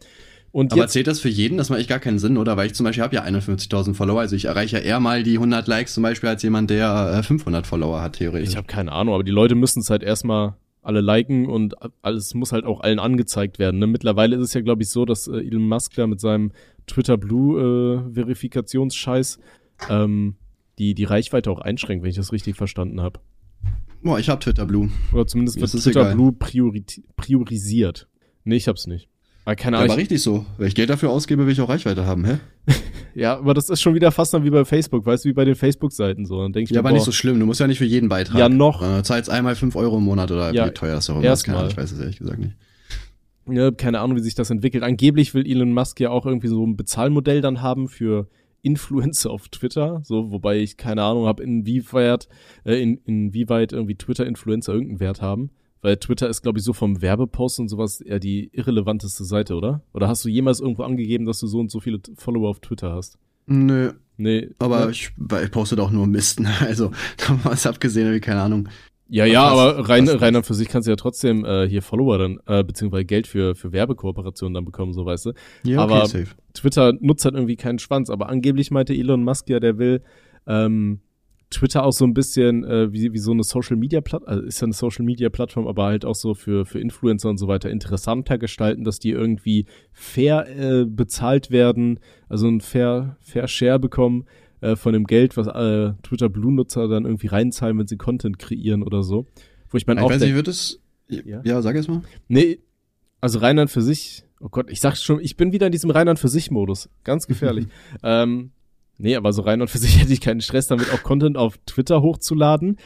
[0.52, 1.58] Und Aber jetzt, zählt das für jeden?
[1.58, 2.56] Das macht echt gar keinen Sinn, oder?
[2.56, 4.20] Weil ich zum Beispiel habe ja 51.000 Follower.
[4.20, 7.22] Also ich erreiche ja eher mal die 100 Likes zum Beispiel als jemand, der äh,
[7.22, 8.50] 500 Follower hat, theoretisch.
[8.50, 12.34] Ich habe keine Ahnung, aber die Leute müssen es halt erstmal alle liken und alles
[12.34, 13.78] muss halt auch allen angezeigt werden.
[13.78, 13.86] Ne?
[13.86, 16.52] Mittlerweile ist es ja, glaube ich, so, dass äh, Elon Musk da mit seinem
[16.86, 19.38] Twitter Blue äh, Verifikationsscheiß
[19.88, 20.36] ähm,
[20.78, 23.20] die, die Reichweite auch einschränkt, wenn ich das richtig verstanden habe.
[24.02, 24.88] Boah, ich hab Twitter Blue.
[25.12, 26.14] Oder zumindest wird ist Twitter egal.
[26.14, 26.84] Blue priori
[27.16, 28.08] priorisiert.
[28.44, 29.08] Nee, ich hab's nicht.
[29.44, 29.92] Aber keine Ja, Ahnung.
[29.92, 30.44] aber ich- richtig so.
[30.58, 32.38] Wenn ich Geld dafür ausgebe, will ich auch Reichweite haben, hä?
[33.14, 35.44] ja, aber das ist schon wieder fast dann wie bei Facebook, weißt du, wie bei
[35.44, 36.40] den Facebook-Seiten so.
[36.42, 37.38] Dann denk ich Ja, mir, aber nicht boah, so schlimm.
[37.40, 38.38] Du musst ja nicht für jeden Beitrag.
[38.38, 38.82] Ja, noch.
[38.82, 41.44] Äh, zahlst einmal 5 Euro im Monat oder Ja, wie teuer das auch immer ist.
[41.44, 42.56] Keine Ahnung, ich weiß es ehrlich gesagt nicht.
[43.50, 44.84] Ja, keine Ahnung, wie sich das entwickelt.
[44.84, 48.28] Angeblich will Elon Musk ja auch irgendwie so ein Bezahlmodell dann haben für
[48.62, 52.28] Influencer auf Twitter, so wobei ich keine Ahnung habe, inwieweit
[52.64, 55.50] äh, in, inwieweit irgendwie Twitter-Influencer irgendeinen Wert haben,
[55.82, 59.82] weil Twitter ist glaube ich so vom Werbepost und sowas eher die irrelevanteste Seite, oder?
[59.92, 62.92] Oder hast du jemals irgendwo angegeben, dass du so und so viele Follower auf Twitter
[62.92, 63.18] hast?
[63.46, 64.90] Nö, Nee, aber ne?
[64.90, 66.40] ich, ich poste doch nur Mist.
[66.40, 66.50] ne?
[66.60, 66.90] Also,
[67.42, 68.68] was abgesehen, wie keine Ahnung.
[69.12, 71.82] Ja, ja, aber rein, fast rein an für sich kannst du ja trotzdem äh, hier
[71.82, 75.32] Follower dann, äh, beziehungsweise Geld für, für Werbekooperationen dann bekommen, so weißt du.
[75.64, 76.28] Ja, aber safe.
[76.54, 80.02] Twitter nutzt halt irgendwie keinen Schwanz, aber angeblich meinte Elon Musk ja, der will
[80.46, 81.00] ähm,
[81.50, 84.60] Twitter auch so ein bisschen äh, wie, wie so eine Social Media Plattform, also ist
[84.60, 87.68] ja eine Social Media Plattform, aber halt auch so für, für Influencer und so weiter
[87.68, 94.26] interessanter gestalten, dass die irgendwie fair äh, bezahlt werden, also ein fair, fair Share bekommen
[94.60, 98.38] äh, von dem Geld, was äh, Twitter Blue Nutzer dann irgendwie reinzahlen, wenn sie Content
[98.38, 99.26] kreieren oder so.
[99.70, 100.80] Wo ich meine Ich auch weiß nicht, wird es.
[101.08, 101.40] Ja?
[101.44, 102.02] Ja, sag es mal.
[102.28, 102.60] Nee,
[103.20, 106.18] also Rheinland für sich, oh Gott, ich sag's schon, ich bin wieder in diesem Rheinland
[106.18, 106.88] für sich Modus.
[107.04, 107.66] Ganz gefährlich.
[108.02, 108.50] ähm,
[108.98, 112.02] nee, aber so Rheinland für sich hätte ich keinen Stress damit, auch Content auf Twitter
[112.02, 112.76] hochzuladen.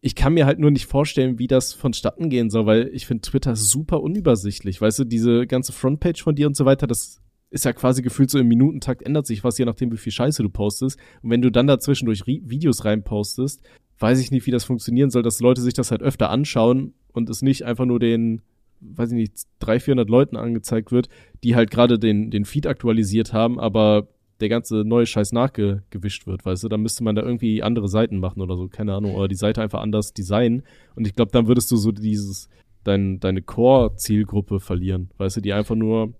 [0.00, 3.22] Ich kann mir halt nur nicht vorstellen, wie das vonstatten gehen soll, weil ich finde
[3.22, 4.80] Twitter super unübersichtlich.
[4.80, 7.22] Weißt du, diese ganze Frontpage von dir und so weiter, das
[7.54, 10.42] ist ja quasi gefühlt so im Minutentakt ändert sich was, je nachdem, wie viel Scheiße
[10.42, 10.98] du postest.
[11.22, 13.62] Und wenn du dann dazwischendurch Ri- Videos reinpostest,
[14.00, 17.30] weiß ich nicht, wie das funktionieren soll, dass Leute sich das halt öfter anschauen und
[17.30, 18.42] es nicht einfach nur den,
[18.80, 21.08] weiß ich nicht, 300, 400 Leuten angezeigt wird,
[21.44, 24.08] die halt gerade den, den Feed aktualisiert haben, aber
[24.40, 28.18] der ganze neue Scheiß nachgewischt wird, weißt du, dann müsste man da irgendwie andere Seiten
[28.18, 30.64] machen oder so, keine Ahnung, oder die Seite einfach anders designen
[30.96, 32.48] und ich glaube, dann würdest du so dieses,
[32.82, 36.14] dein, deine Core-Zielgruppe verlieren, weißt du, die einfach nur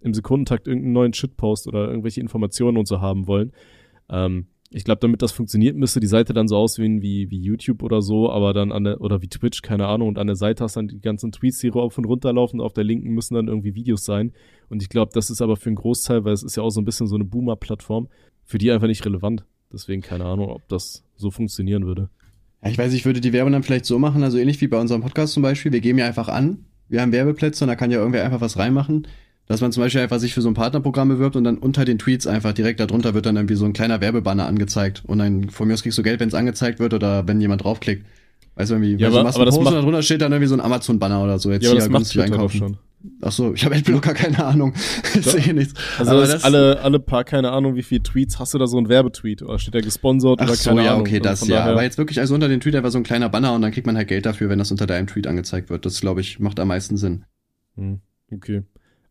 [0.00, 3.52] im Sekundentakt irgendeinen neuen Shitpost oder irgendwelche Informationen und so haben wollen.
[4.08, 7.82] Ähm, ich glaube, damit das funktioniert, müsste die Seite dann so aussehen wie, wie YouTube
[7.82, 10.62] oder so, aber dann an der, oder wie Twitch, keine Ahnung, und an der Seite
[10.62, 13.48] hast dann die ganzen Tweets, die rauf und runter laufen, auf der linken müssen dann
[13.48, 14.32] irgendwie Videos sein.
[14.68, 16.80] Und ich glaube, das ist aber für einen Großteil, weil es ist ja auch so
[16.80, 18.08] ein bisschen so eine Boomer-Plattform,
[18.44, 19.44] für die einfach nicht relevant.
[19.72, 22.08] Deswegen keine Ahnung, ob das so funktionieren würde.
[22.62, 24.80] Ja, ich weiß, ich würde die Werbung dann vielleicht so machen, also ähnlich wie bei
[24.80, 25.72] unserem Podcast zum Beispiel.
[25.72, 28.56] Wir geben ja einfach an, wir haben Werbeplätze und da kann ja irgendwer einfach was
[28.56, 29.08] reinmachen.
[29.50, 31.98] Dass man zum Beispiel einfach sich für so ein Partnerprogramm bewirbt und dann unter den
[31.98, 35.02] Tweets einfach direkt darunter wird dann irgendwie so ein kleiner Werbebanner angezeigt.
[35.06, 37.64] Und dann von mir aus kriegst du Geld, wenn es angezeigt wird oder wenn jemand
[37.64, 38.06] draufklickt.
[38.54, 40.46] Weißt du, irgendwie, Ja, aber- du, machst aber das macht- und darunter steht dann irgendwie
[40.46, 41.50] so ein Amazon-Banner oder so.
[41.50, 42.58] Jetzt Ja, hier das macht günstig einkaufen.
[42.58, 42.78] schon.
[43.22, 44.72] Ach so, ich habe Adblocker, keine Ahnung.
[45.14, 45.32] ich Doch.
[45.32, 45.74] sehe nichts.
[45.98, 48.78] Also Aber das alle, alle paar, keine Ahnung, wie viele Tweets hast du da so
[48.78, 51.00] ein Werbetweet oder steht da gesponsert Ach oder so, keine ja, Ahnung.
[51.06, 51.64] okay, Also das ja.
[51.64, 53.86] Aber jetzt wirklich also unter den Tweet einfach so ein kleiner Banner und dann kriegt
[53.88, 55.84] man halt Geld dafür, wenn das unter deinem Tweet angezeigt wird.
[55.86, 57.24] Das, glaube ich, macht am meisten Sinn.
[57.76, 58.00] Hm,
[58.32, 58.62] okay.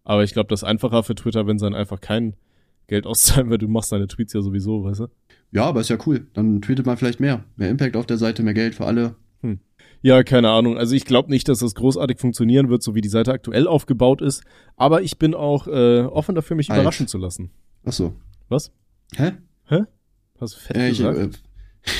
[0.10, 2.34] Aber ich glaube, das ist einfacher für Twitter, wenn sie dann einfach kein
[2.88, 5.08] Geld auszahlen, weil du machst deine Tweets ja sowieso, weißt du?
[5.52, 6.26] Ja, aber ist ja cool.
[6.34, 7.44] Dann tweetet man vielleicht mehr.
[7.58, 9.16] Mehr Impact auf der Seite, mehr Geld für alle.
[10.02, 10.78] Ja, keine Ahnung.
[10.80, 14.22] Also ich glaube nicht, dass das großartig funktionieren wird, so wie die Seite aktuell aufgebaut
[14.22, 14.44] ist.
[14.78, 16.80] Aber ich bin auch äh, offen dafür, mich Alt.
[16.80, 17.52] überraschen zu lassen.
[17.86, 18.16] Ach so.
[18.48, 18.72] Was?
[19.16, 19.34] Hä?
[20.40, 21.42] Hast du fett ich gesagt?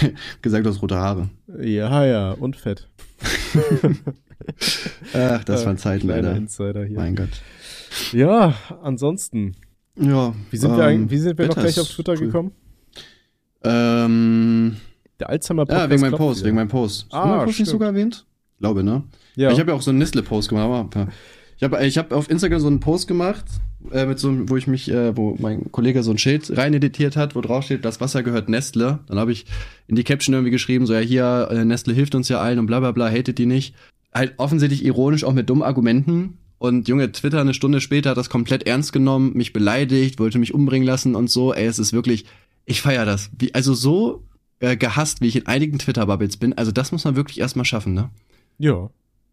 [0.02, 0.10] äh,
[0.42, 1.30] gesagt, du hast rote Haare.
[1.62, 2.88] Ja, ja, und fett.
[5.14, 6.38] Ach, das Äh, waren Zeiten, Kleiner Alter.
[6.40, 6.96] Insider hier.
[6.96, 7.30] Mein Gott.
[8.14, 9.56] Ja, ansonsten.
[9.96, 10.34] Ja.
[10.52, 12.20] Wie sind wir, ähm, eigentlich, wie sind wir noch gleich auf Twitter cool.
[12.20, 12.52] gekommen?
[13.64, 14.78] Ähm,
[15.20, 15.84] Der Alzheimer-Podcast.
[15.86, 16.48] ja, wegen meinem Post, wieder.
[16.48, 17.08] wegen meinem Post.
[17.12, 17.68] Ah, Hast du meinen Post nicht stimmt.
[17.70, 18.26] sogar erwähnt?
[18.60, 19.04] Glaube, ne?
[19.36, 19.52] Ja.
[19.52, 20.96] Ich habe ja auch so einen Nestle-Post gemacht,
[21.58, 23.44] ich habe ich hab auf Instagram so einen Post gemacht,
[23.92, 26.74] äh, mit so, einem- wo ich mich, äh, wo mein Kollege so ein Schild rein
[26.74, 29.00] editiert hat, wo drauf steht, das Wasser gehört Nestle.
[29.08, 29.46] Dann habe ich
[29.88, 32.66] in die Caption irgendwie geschrieben, so ja hier, äh, Nestle hilft uns ja allen und
[32.68, 33.76] bla bla bla, hatet die nicht.
[34.14, 36.38] Halt offensichtlich ironisch, auch mit dummen Argumenten.
[36.60, 40.54] Und Junge, Twitter eine Stunde später hat das komplett ernst genommen, mich beleidigt, wollte mich
[40.54, 41.54] umbringen lassen und so.
[41.54, 42.26] Ey, es ist wirklich,
[42.66, 43.32] ich feier das.
[43.38, 44.24] Wie, also so
[44.60, 47.94] äh, gehasst, wie ich in einigen Twitter-Bubbles bin, also das muss man wirklich erstmal schaffen,
[47.94, 48.10] ne?
[48.60, 48.90] ja.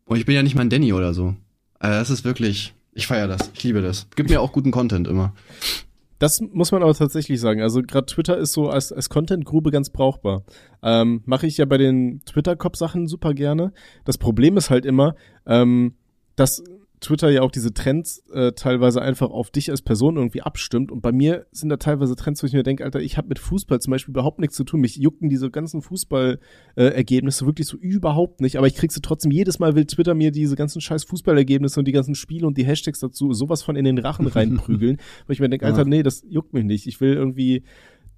[0.08, 1.34] Und ich bin ja nicht mal ein Danny oder so.
[1.80, 3.50] Also das ist wirklich, ich feiere das.
[3.54, 4.06] Ich liebe das.
[4.14, 5.34] Gibt mir auch guten Content immer.
[6.18, 7.60] Das muss man aber tatsächlich sagen.
[7.60, 10.44] Also gerade Twitter ist so als, als Content-Grube ganz brauchbar.
[10.82, 13.72] Ähm, Mache ich ja bei den Twitter-Cop-Sachen super gerne.
[14.04, 15.94] Das Problem ist halt immer, ähm,
[16.36, 16.62] dass
[17.00, 20.90] Twitter ja auch diese Trends äh, teilweise einfach auf dich als Person irgendwie abstimmt.
[20.90, 23.38] Und bei mir sind da teilweise Trends, wo ich mir denke, Alter, ich habe mit
[23.38, 24.80] Fußball zum Beispiel überhaupt nichts zu tun.
[24.80, 28.56] Mich jucken diese ganzen Fußball-Ergebnisse wirklich so überhaupt nicht.
[28.56, 31.86] Aber ich krieg sie trotzdem jedes Mal, will Twitter mir diese ganzen scheiß Fußballergebnisse und
[31.86, 34.96] die ganzen Spiele und die Hashtags dazu sowas von in den Rachen reinprügeln.
[35.26, 36.86] wo ich mir denke, Alter, nee, das juckt mich nicht.
[36.86, 37.62] Ich will irgendwie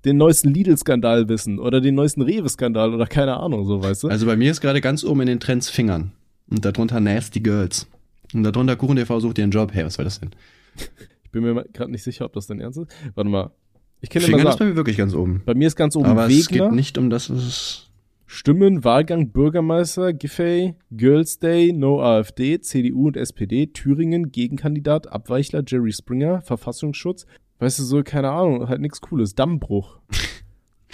[0.04, 4.08] den neuesten Lidl-Skandal wissen oder den neuesten Rewe-Skandal oder keine Ahnung, so, weißt du?
[4.08, 6.12] Also bei mir ist gerade ganz oben in den Trends Fingern.
[6.48, 7.88] Und darunter Nasty Girls.
[8.34, 9.72] Und darunter Kuchen TV sucht ihren Job.
[9.72, 10.30] Hey, was soll das denn?
[11.24, 12.90] Ich bin mir gerade nicht sicher, ob das dein Ernst ist.
[13.14, 13.50] Warte mal.
[14.00, 15.42] Ich kenne Fingern ist bei mir wirklich ganz oben.
[15.44, 17.90] bei mir ist ganz oben Aber es geht Wegner, nicht um das, was es
[18.24, 25.92] Stimmen, Wahlgang, Bürgermeister, Giffey, Girls Day, No AfD, CDU und SPD, Thüringen, Gegenkandidat, Abweichler, Jerry
[25.92, 27.26] Springer, Verfassungsschutz.
[27.58, 29.34] Weißt du, so, keine Ahnung, halt nichts Cooles.
[29.34, 29.98] Dammbruch.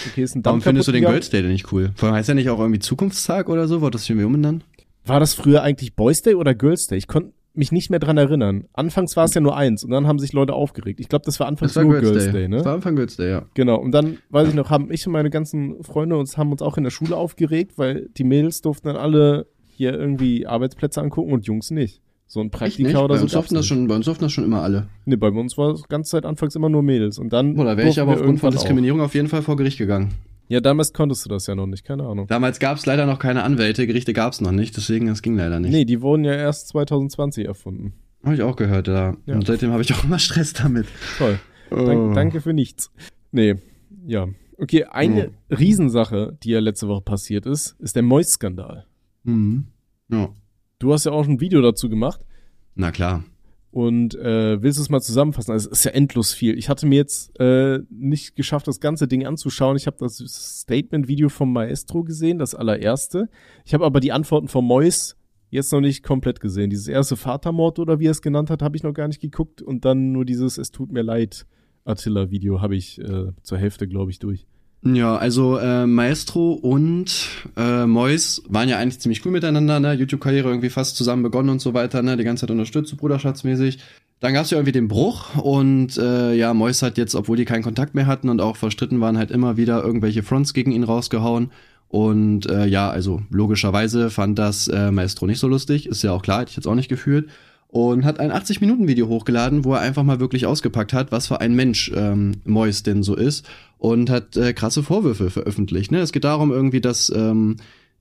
[0.08, 1.14] Okay, ist ein Damm Warum findest du den gegangen.
[1.14, 1.92] Girls Day denn nicht cool?
[1.94, 3.80] Vor allem heißt ja nicht auch irgendwie Zukunftstag oder so?
[3.80, 4.64] Wurde das irgendwie umbenannt?
[5.06, 6.96] War das früher eigentlich Boys Day oder Girls Day?
[6.96, 8.64] Ich konnte mich nicht mehr dran erinnern.
[8.72, 10.98] Anfangs war es ja nur eins und dann haben sich Leute aufgeregt.
[10.98, 12.56] Ich glaube, das war anfangs nur Girls, Day, ne?
[12.56, 13.46] Das war Anfang Girls Day, ja.
[13.54, 16.62] Genau, und dann, weiß ich noch, haben ich und meine ganzen Freunde uns, haben uns
[16.62, 21.32] auch in der Schule aufgeregt, weil die Mädels durften dann alle hier irgendwie Arbeitsplätze angucken
[21.32, 22.00] und Jungs nicht.
[22.26, 23.24] So ein Praktika oder bei so.
[23.24, 24.88] uns durften das schon, bei uns durften das schon immer alle.
[25.04, 27.18] Nee, bei uns war es ganze Zeit anfangs immer nur Mädels.
[27.18, 27.56] Und dann.
[27.58, 28.52] Oder wäre ich aber aufgrund von irgendwann auch.
[28.54, 30.14] Diskriminierung auf jeden Fall vor Gericht gegangen.
[30.48, 32.26] Ja, damals konntest du das ja noch nicht, keine Ahnung.
[32.26, 35.36] Damals gab es leider noch keine Anwälte, Gerichte gab es noch nicht, deswegen das ging
[35.36, 35.72] leider nicht.
[35.72, 37.94] Nee, die wurden ja erst 2020 erfunden.
[38.22, 39.16] Habe ich auch gehört, ja.
[39.26, 39.34] Ja.
[39.34, 40.86] Und seitdem habe ich auch immer Stress damit.
[41.18, 41.38] Toll.
[41.70, 42.90] Dank, danke für nichts.
[43.32, 43.56] Nee,
[44.06, 44.28] ja.
[44.56, 48.86] Okay, eine Riesensache, die ja letzte Woche passiert ist, ist der Moist-Skandal.
[49.24, 49.66] Mhm.
[50.10, 50.28] Ja.
[50.78, 52.20] Du hast ja auch ein Video dazu gemacht
[52.74, 53.24] Na klar.
[53.74, 55.50] Und äh, willst du es mal zusammenfassen?
[55.50, 56.56] Also es ist ja endlos viel.
[56.56, 59.76] Ich hatte mir jetzt äh, nicht geschafft, das ganze Ding anzuschauen.
[59.76, 63.28] Ich habe das Statement-Video vom Maestro gesehen, das allererste.
[63.64, 65.16] Ich habe aber die Antworten von Mois
[65.50, 66.70] jetzt noch nicht komplett gesehen.
[66.70, 69.60] Dieses erste Vatermord oder wie er es genannt hat, habe ich noch gar nicht geguckt
[69.60, 71.44] und dann nur dieses Es tut mir leid
[71.84, 74.46] Attila-Video habe ich äh, zur Hälfte, glaube ich, durch.
[74.86, 79.94] Ja, also äh, Maestro und äh, Mois waren ja eigentlich ziemlich cool miteinander, ne?
[79.94, 82.18] YouTube-Karriere irgendwie fast zusammen begonnen und so weiter, ne?
[82.18, 83.78] Die ganze Zeit unterstützt, so bruderschaftsmäßig.
[84.20, 87.62] Dann gab's ja irgendwie den Bruch und äh, ja, Mois hat jetzt, obwohl die keinen
[87.62, 91.50] Kontakt mehr hatten und auch verstritten waren, halt immer wieder irgendwelche Fronts gegen ihn rausgehauen.
[91.88, 96.22] Und äh, ja, also logischerweise fand das äh, Maestro nicht so lustig, ist ja auch
[96.22, 97.30] klar, hätte ich jetzt auch nicht gefühlt.
[97.74, 101.56] Und hat ein 80-Minuten-Video hochgeladen, wo er einfach mal wirklich ausgepackt hat, was für ein
[101.56, 103.44] Mensch ähm, Mois denn so ist.
[103.78, 105.90] Und hat äh, krasse Vorwürfe veröffentlicht.
[105.90, 105.98] Ne?
[105.98, 107.56] Es geht darum irgendwie, dass ähm,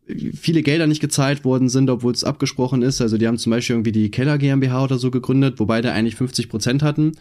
[0.08, 3.02] viele Gelder nicht gezahlt worden sind, obwohl es abgesprochen ist.
[3.02, 6.18] Also die haben zum Beispiel irgendwie die Keller GmbH oder so gegründet, wobei der eigentlich
[6.18, 7.14] 50 Prozent hatten.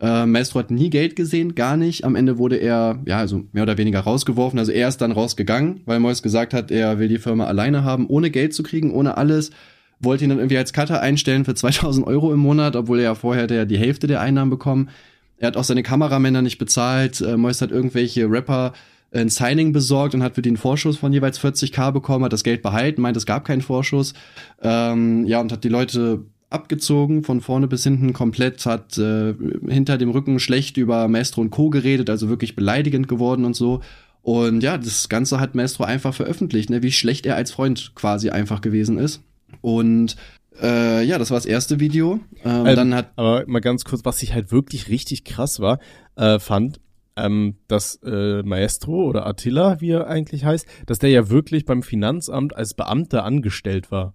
[0.00, 2.04] Äh, Maestro hat nie Geld gesehen, gar nicht.
[2.04, 4.60] Am Ende wurde er, ja, also mehr oder weniger rausgeworfen.
[4.60, 8.06] Also er ist dann rausgegangen, weil Mois gesagt hat, er will die Firma alleine haben,
[8.06, 9.50] ohne Geld zu kriegen, ohne alles.
[10.00, 13.14] Wollte ihn dann irgendwie als Cutter einstellen für 2000 Euro im Monat, obwohl er ja
[13.14, 14.90] vorher hätte er die Hälfte der Einnahmen bekommen.
[15.38, 17.20] Er hat auch seine Kameramänner nicht bezahlt.
[17.20, 18.72] Äh, Mois hat irgendwelche Rapper
[19.12, 22.62] ein Signing besorgt und hat für einen Vorschuss von jeweils 40k bekommen, hat das Geld
[22.62, 24.14] behalten, meint, es gab keinen Vorschuss.
[24.62, 29.34] Ähm, ja, und hat die Leute abgezogen, von vorne bis hinten komplett, hat äh,
[29.68, 31.70] hinter dem Rücken schlecht über Maestro und Co.
[31.70, 33.80] geredet, also wirklich beleidigend geworden und so.
[34.22, 38.30] Und ja, das Ganze hat Maestro einfach veröffentlicht, ne, wie schlecht er als Freund quasi
[38.30, 39.22] einfach gewesen ist.
[39.60, 40.16] Und
[40.60, 42.20] äh, ja, das war das erste Video.
[42.44, 45.78] Ähm, Ähm, dann hat Aber mal ganz kurz, was ich halt wirklich richtig krass war,
[46.16, 46.80] äh, fand,
[47.16, 51.82] ähm, dass äh, Maestro oder Attila, wie er eigentlich heißt, dass der ja wirklich beim
[51.82, 54.14] Finanzamt als Beamter angestellt war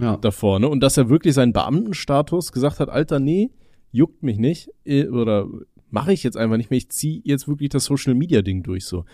[0.00, 0.68] ja, davor, ne?
[0.68, 3.50] Und dass er wirklich seinen Beamtenstatus gesagt hat, Alter, nee,
[3.90, 5.46] juckt mich nicht, äh, oder
[5.90, 8.84] mache ich jetzt einfach nicht mehr, ich zieh jetzt wirklich das Social Media Ding durch
[8.84, 9.04] so.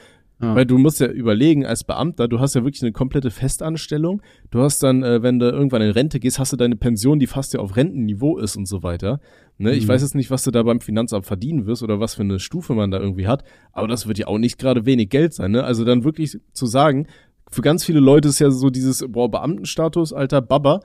[0.43, 0.55] Ja.
[0.55, 4.21] Weil du musst ja überlegen, als Beamter, du hast ja wirklich eine komplette Festanstellung.
[4.51, 7.29] Du hast dann, äh, wenn du irgendwann in Rente gehst, hast du deine Pension, die
[7.29, 9.21] fast ja auf Rentenniveau ist und so weiter.
[9.59, 9.73] Ne?
[9.75, 9.89] Ich Mhm.
[9.89, 12.75] weiß jetzt nicht, was du da beim Finanzamt verdienen wirst oder was für eine Stufe
[12.75, 15.53] man da irgendwie hat, aber das wird ja auch nicht gerade wenig Geld sein.
[15.53, 15.63] Ne?
[15.63, 17.07] Also dann wirklich zu sagen,
[17.49, 20.81] für ganz viele Leute ist ja so dieses, boah, Beamtenstatus, alter Baba.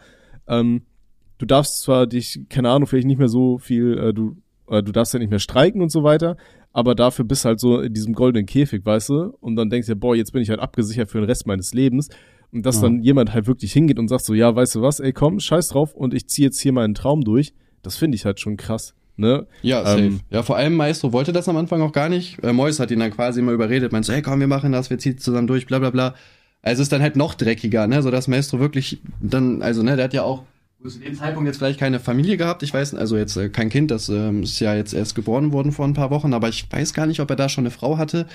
[0.47, 0.83] Ähm,
[1.39, 4.37] du darfst zwar dich, keine Ahnung, vielleicht nicht mehr so viel, äh, du,
[4.69, 6.37] äh, du darfst ja nicht mehr streiken und so weiter,
[6.73, 9.33] aber dafür bist halt so in diesem goldenen Käfig, weißt du?
[9.41, 12.09] Und dann denkst du, boah, jetzt bin ich halt abgesichert für den Rest meines Lebens.
[12.51, 12.83] Und dass Ja.
[12.83, 15.69] dann jemand halt wirklich hingeht und sagt so, ja, weißt du was, ey, komm, scheiß
[15.69, 17.53] drauf und ich ziehe jetzt hier meinen Traum durch.
[17.83, 19.45] Das finde ich halt schon krass, ne?
[19.61, 20.01] Ja, safe.
[20.01, 22.43] Ähm, ja, vor allem Maestro wollte das am Anfang auch gar nicht.
[22.43, 24.89] Äh, Mois hat ihn dann quasi immer überredet, meint so, hey komm, wir machen das,
[24.89, 26.15] wir ziehen zusammen durch, bla bla bla.
[26.61, 30.05] Also ist dann halt noch dreckiger, ne, so dass Maestro wirklich dann, also ne, der
[30.05, 30.43] hat ja auch
[30.87, 33.91] zu dem Zeitpunkt jetzt vielleicht keine Familie gehabt, ich weiß, also jetzt äh, kein Kind,
[33.91, 36.93] das ähm, ist ja jetzt erst geboren worden vor ein paar Wochen, aber ich weiß
[36.93, 38.27] gar nicht, ob er da schon eine Frau hatte.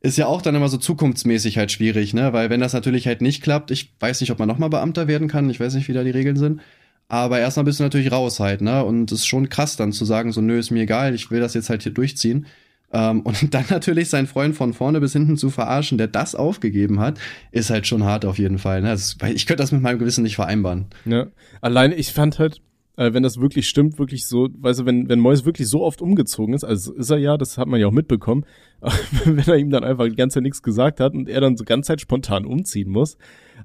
[0.00, 3.20] Ist ja auch dann immer so zukunftsmäßig halt schwierig, ne, weil wenn das natürlich halt
[3.20, 5.92] nicht klappt, ich weiß nicht, ob man nochmal Beamter werden kann, ich weiß nicht, wie
[5.92, 6.60] da die Regeln sind.
[7.08, 8.84] Aber erstmal bist du natürlich raus halt, ne?
[8.84, 11.40] Und es ist schon krass dann zu sagen, so, nö, ist mir egal, ich will
[11.40, 12.46] das jetzt halt hier durchziehen.
[12.92, 17.00] Ähm, und dann natürlich seinen Freund von vorne bis hinten zu verarschen, der das aufgegeben
[17.00, 17.18] hat,
[17.52, 18.80] ist halt schon hart auf jeden Fall.
[18.82, 18.96] Ne?
[19.18, 20.86] Weil ich könnte das mit meinem Gewissen nicht vereinbaren.
[21.04, 21.26] Ja.
[21.60, 22.62] Alleine, ich fand halt,
[22.96, 26.00] äh, wenn das wirklich stimmt, wirklich so, weißt du, wenn, wenn Mois wirklich so oft
[26.00, 28.44] umgezogen ist, also ist er ja, das hat man ja auch mitbekommen,
[29.24, 31.64] wenn er ihm dann einfach die ganze Zeit nichts gesagt hat und er dann so
[31.64, 33.18] ganz Zeit spontan umziehen muss.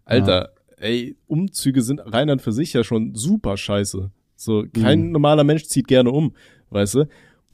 [0.06, 4.12] Alter, ey, Umzüge sind rein an für sich ja schon super scheiße.
[4.36, 5.12] So, kein Mhm.
[5.12, 6.34] normaler Mensch zieht gerne um,
[6.72, 7.06] weißt du?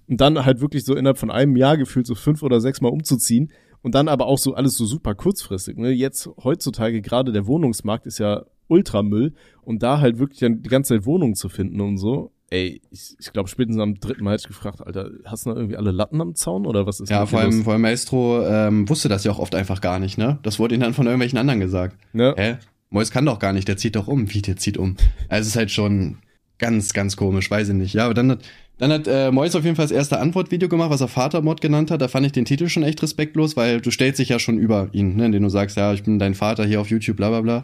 [0.09, 2.89] Und dann halt wirklich so innerhalb von einem Jahr gefühlt so fünf oder sechs Mal
[2.89, 5.77] umzuziehen und dann aber auch so alles so super kurzfristig.
[5.77, 5.91] Ne?
[5.91, 10.95] Jetzt heutzutage gerade der Wohnungsmarkt ist ja Ultramüll und da halt wirklich dann die ganze
[10.95, 12.31] Zeit Wohnungen zu finden und so.
[12.51, 15.55] Ey, ich, ich glaube spätestens am dritten Mal hätte ich gefragt, Alter, hast du noch
[15.57, 17.63] irgendwie alle Latten am Zaun oder was ist Ja, vor allem, los?
[17.63, 20.39] vor allem Maestro ähm, wusste das ja auch oft einfach gar nicht, ne?
[20.41, 21.97] Das wurde ihm dann von irgendwelchen anderen gesagt.
[22.13, 22.33] Ne?
[22.35, 22.57] Hä?
[22.89, 24.33] Mois kann doch gar nicht, der zieht doch um.
[24.33, 24.95] Wie, der zieht um?
[25.27, 26.17] Also es ist halt schon
[26.57, 27.93] ganz, ganz komisch, weiß ich nicht.
[27.93, 28.39] Ja, aber dann hat,
[28.79, 31.91] dann hat äh, Mois auf jeden Fall das erste Antwortvideo gemacht, was er Vatermord genannt
[31.91, 32.01] hat.
[32.01, 34.89] Da fand ich den Titel schon echt respektlos, weil du stellst dich ja schon über
[34.93, 35.27] ihn, ne?
[35.27, 37.63] indem du sagst, ja, ich bin dein Vater hier auf YouTube, bla bla bla.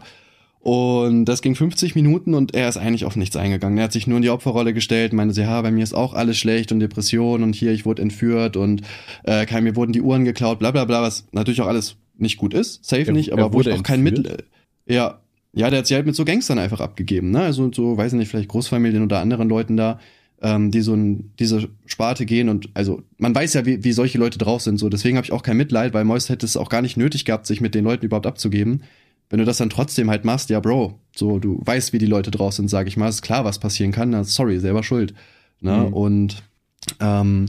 [0.60, 3.78] Und das ging 50 Minuten und er ist eigentlich auf nichts eingegangen.
[3.78, 6.12] Er hat sich nur in die Opferrolle gestellt, meinte, sie, ja, bei mir ist auch
[6.12, 8.82] alles schlecht und Depression und hier, ich wurde entführt und
[9.22, 12.36] äh, kein, mir wurden die Uhren geklaut, bla bla bla, was natürlich auch alles nicht
[12.36, 14.26] gut ist, safe Er- nicht, er aber wo ich auch kein entführt?
[14.26, 14.44] Mittel.
[14.88, 15.20] Ja,
[15.52, 17.40] ja, der hat sie halt mit so Gangstern einfach abgegeben, ne?
[17.42, 20.00] Also so, weiß ich nicht, vielleicht Großfamilien oder anderen Leuten da,
[20.42, 24.18] ähm, die so in diese Sparte gehen und also man weiß ja, wie, wie solche
[24.18, 26.68] Leute drauf sind, so deswegen habe ich auch kein Mitleid, weil Mois hätte es auch
[26.68, 28.82] gar nicht nötig gehabt, sich mit den Leuten überhaupt abzugeben.
[29.28, 32.30] Wenn du das dann trotzdem halt machst, ja, Bro, so du weißt, wie die Leute
[32.30, 35.14] drauf sind, sag ich mal, ist klar, was passieren kann, na, sorry, selber schuld.
[35.60, 35.86] Ne?
[35.88, 35.92] Mhm.
[35.92, 36.42] Und
[37.00, 37.46] ähm,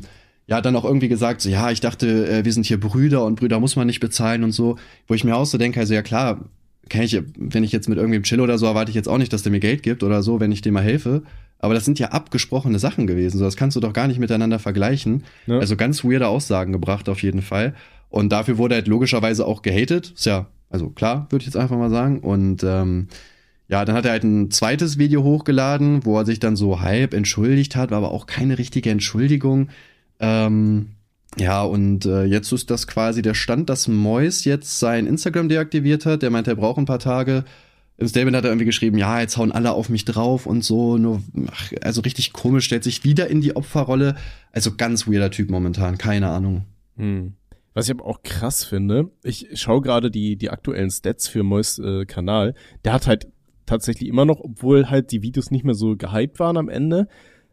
[0.47, 3.36] ja, dann auch irgendwie gesagt, so, ja, ich dachte, äh, wir sind hier Brüder und
[3.36, 6.02] Brüder muss man nicht bezahlen und so, wo ich mir auch so denke, also ja
[6.02, 6.45] klar,
[6.89, 9.34] kann ich, wenn ich jetzt mit irgendwem chill oder so, erwarte ich jetzt auch nicht,
[9.34, 11.23] dass der mir Geld gibt oder so, wenn ich dem mal helfe.
[11.60, 13.39] Aber das sind ja abgesprochene Sachen gewesen.
[13.39, 15.23] So, das kannst du doch gar nicht miteinander vergleichen.
[15.47, 15.60] Ja.
[15.60, 17.73] Also ganz weirde Aussagen gebracht auf jeden Fall.
[18.10, 20.13] Und dafür wurde halt logischerweise auch gehatet.
[20.15, 22.19] Ist ja, also klar, würde ich jetzt einfach mal sagen.
[22.19, 23.08] Und ähm,
[23.67, 27.13] ja, dann hat er halt ein zweites Video hochgeladen, wo er sich dann so halb
[27.13, 29.69] entschuldigt hat, war aber auch keine richtige Entschuldigung.
[30.19, 30.89] Ähm,
[31.36, 36.06] ja, und äh, jetzt ist das quasi der Stand, dass Mois jetzt sein Instagram deaktiviert
[36.06, 36.22] hat.
[36.22, 37.44] Der meinte, er braucht ein paar Tage.
[37.98, 40.98] Im Statement hat er irgendwie geschrieben, ja, jetzt hauen alle auf mich drauf und so.
[40.98, 44.16] Nur, ach, also richtig komisch, stellt sich wieder in die Opferrolle.
[44.52, 46.66] Also ganz weirder Typ momentan, keine Ahnung.
[46.96, 47.34] Hm.
[47.74, 51.78] Was ich aber auch krass finde, ich schaue gerade die, die aktuellen Stats für Mois
[51.78, 52.56] äh, Kanal.
[52.86, 53.28] Der hat halt
[53.68, 57.08] tatsächlich immer noch, obwohl halt die Videos nicht mehr so gehypt waren am Ende,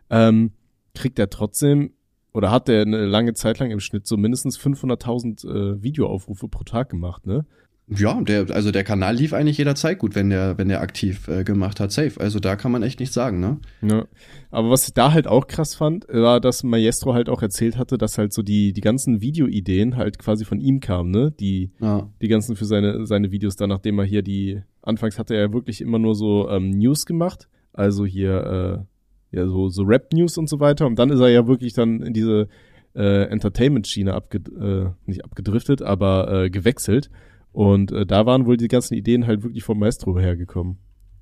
[0.09, 0.53] ähm,
[0.95, 1.91] kriegt er trotzdem
[2.35, 5.47] oder hat er eine lange Zeit lang im Schnitt so mindestens 500.000
[5.79, 7.47] äh, Videoaufrufe pro Tag gemacht, ne?
[7.87, 11.45] Ja, der, also der Kanal lief eigentlich jederzeit gut, wenn der, wenn der aktiv äh,
[11.45, 12.19] gemacht hat, safe.
[12.19, 13.59] Also da kann man echt nichts sagen, ne?
[13.83, 14.07] Ja.
[14.51, 17.99] Aber was ich da halt auch krass fand, war, dass Maestro halt auch erzählt hatte,
[17.99, 21.31] dass halt so die, die ganzen Videoideen halt quasi von ihm kamen, ne?
[21.39, 22.09] Die, Ja.
[22.23, 25.83] die ganzen für seine, seine Videos da, nachdem er hier die, anfangs hatte er wirklich
[25.83, 28.94] immer nur so ähm, News gemacht, also hier, äh,
[29.35, 30.87] ja, so, so Rap-News und so weiter.
[30.87, 32.49] Und dann ist er ja wirklich dann in diese
[32.95, 37.11] äh, Entertainment-Schiene abge äh, nicht abgedriftet, aber äh, gewechselt.
[37.53, 40.79] Und äh, da waren wohl die ganzen Ideen halt wirklich vom Maestro hergekommen.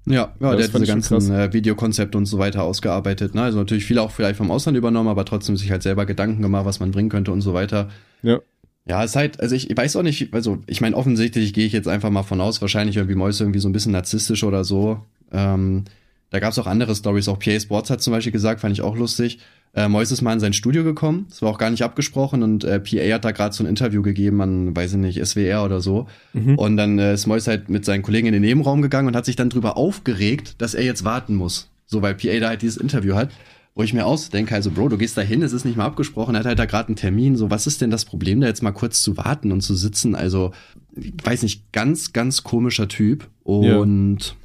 [0.06, 3.34] Ja, ja, der hat diese ganzen äh, Videokonzepte und so weiter ausgearbeitet.
[3.34, 3.42] Ne?
[3.42, 6.64] Also natürlich viele auch vielleicht vom Ausland übernommen, aber trotzdem sich halt selber Gedanken gemacht,
[6.64, 7.88] was man bringen könnte und so weiter.
[8.22, 8.40] Ja.
[8.84, 11.72] Ja, ist halt, also ich, ich weiß auch nicht, also ich meine, offensichtlich gehe ich
[11.72, 15.00] jetzt einfach mal von aus, wahrscheinlich irgendwie Mäuse irgendwie so ein bisschen narzisstisch oder so.
[15.30, 15.84] Ähm,
[16.32, 18.80] da gab es auch andere Stories, auch PA Sports hat zum Beispiel gesagt, fand ich
[18.80, 19.38] auch lustig.
[19.74, 22.64] Äh, Mois ist mal in sein Studio gekommen, das war auch gar nicht abgesprochen und
[22.64, 25.80] äh, PA hat da gerade so ein Interview gegeben an, weiß ich nicht, SWR oder
[25.80, 26.06] so.
[26.32, 26.58] Mhm.
[26.58, 29.26] Und dann äh, ist Mois halt mit seinen Kollegen in den Nebenraum gegangen und hat
[29.26, 31.70] sich dann drüber aufgeregt, dass er jetzt warten muss.
[31.84, 33.30] So, weil PA da halt dieses Interview hat.
[33.74, 36.34] Wo ich mir ausdenke, also Bro, du gehst da hin, es ist nicht mal abgesprochen,
[36.34, 38.62] er hat halt da gerade einen Termin, so was ist denn das Problem, da jetzt
[38.62, 40.14] mal kurz zu warten und zu sitzen?
[40.14, 40.52] Also,
[40.94, 43.28] ich weiß nicht, ganz, ganz komischer Typ.
[43.44, 44.36] Und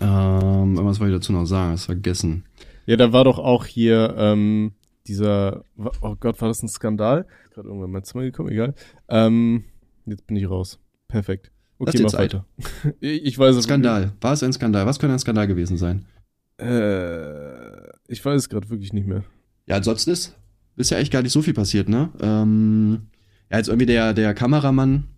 [0.00, 1.72] ähm, was wollte ich dazu noch sagen?
[1.72, 2.44] Das vergessen.
[2.86, 4.72] Ja, da war doch auch hier ähm,
[5.06, 7.26] dieser, oh Gott, war das ein Skandal?
[7.50, 8.74] Gerade irgendwann in mein Zimmer gekommen, egal.
[9.08, 9.64] Ähm,
[10.06, 10.78] jetzt bin ich raus.
[11.08, 11.50] Perfekt.
[11.78, 12.34] Okay, mach Zeit.
[12.34, 12.46] weiter.
[13.00, 14.12] ich ich weiß es Skandal.
[14.20, 14.86] War es ein Skandal?
[14.86, 16.06] Was könnte ein Skandal gewesen sein?
[16.58, 19.24] Äh, ich weiß es gerade wirklich nicht mehr.
[19.66, 20.36] Ja, ansonsten ist,
[20.76, 22.10] ist ja echt gar nicht so viel passiert, ne?
[22.20, 23.08] Ähm,
[23.50, 25.08] ja, jetzt irgendwie der, der Kameramann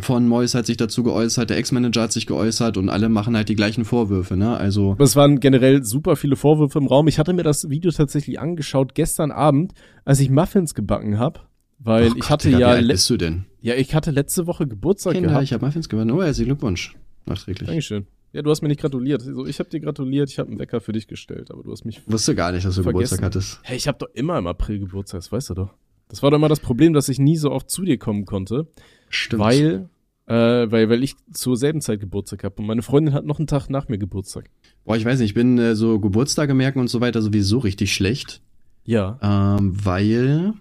[0.00, 3.48] von Mois hat sich dazu geäußert, der Ex-Manager hat sich geäußert und alle machen halt
[3.48, 4.56] die gleichen Vorwürfe, ne?
[4.56, 7.08] Also, es waren generell super viele Vorwürfe im Raum.
[7.08, 9.72] Ich hatte mir das Video tatsächlich angeschaut gestern Abend,
[10.04, 11.40] als ich Muffins gebacken habe,
[11.78, 13.46] weil Ach ich Gott, hatte Digga, ja, Wie alt bist du denn?
[13.60, 15.44] ja, ich hatte letzte Woche Geburtstag Kinder, gehabt.
[15.44, 16.10] ich habe Muffins gewonnen.
[16.10, 16.94] Oh, herzlichen Glückwunsch.
[17.26, 17.66] Nachträglich.
[17.68, 18.06] Dankeschön.
[18.34, 19.22] Ja, du hast mir nicht gratuliert.
[19.22, 21.86] Also, ich habe dir gratuliert, ich habe einen Wecker für dich gestellt, aber du hast
[21.86, 23.16] mich Wusste gar nicht, dass du Vergessen.
[23.16, 23.60] Geburtstag hattest.
[23.62, 25.74] Hey, ich habe doch immer im April Geburtstag, das weißt du doch.
[26.10, 28.66] Das war doch immer das Problem, dass ich nie so oft zu dir kommen konnte,
[29.10, 29.42] Stimmt.
[29.42, 29.88] weil,
[30.26, 33.46] äh, weil, weil ich zur selben Zeit Geburtstag habe und meine Freundin hat noch einen
[33.46, 34.50] Tag nach mir Geburtstag.
[34.84, 37.92] Boah, ich weiß nicht, ich bin äh, so Geburtstage merken und so weiter sowieso richtig
[37.92, 38.40] schlecht.
[38.84, 39.18] Ja.
[39.58, 40.54] Ähm, weil.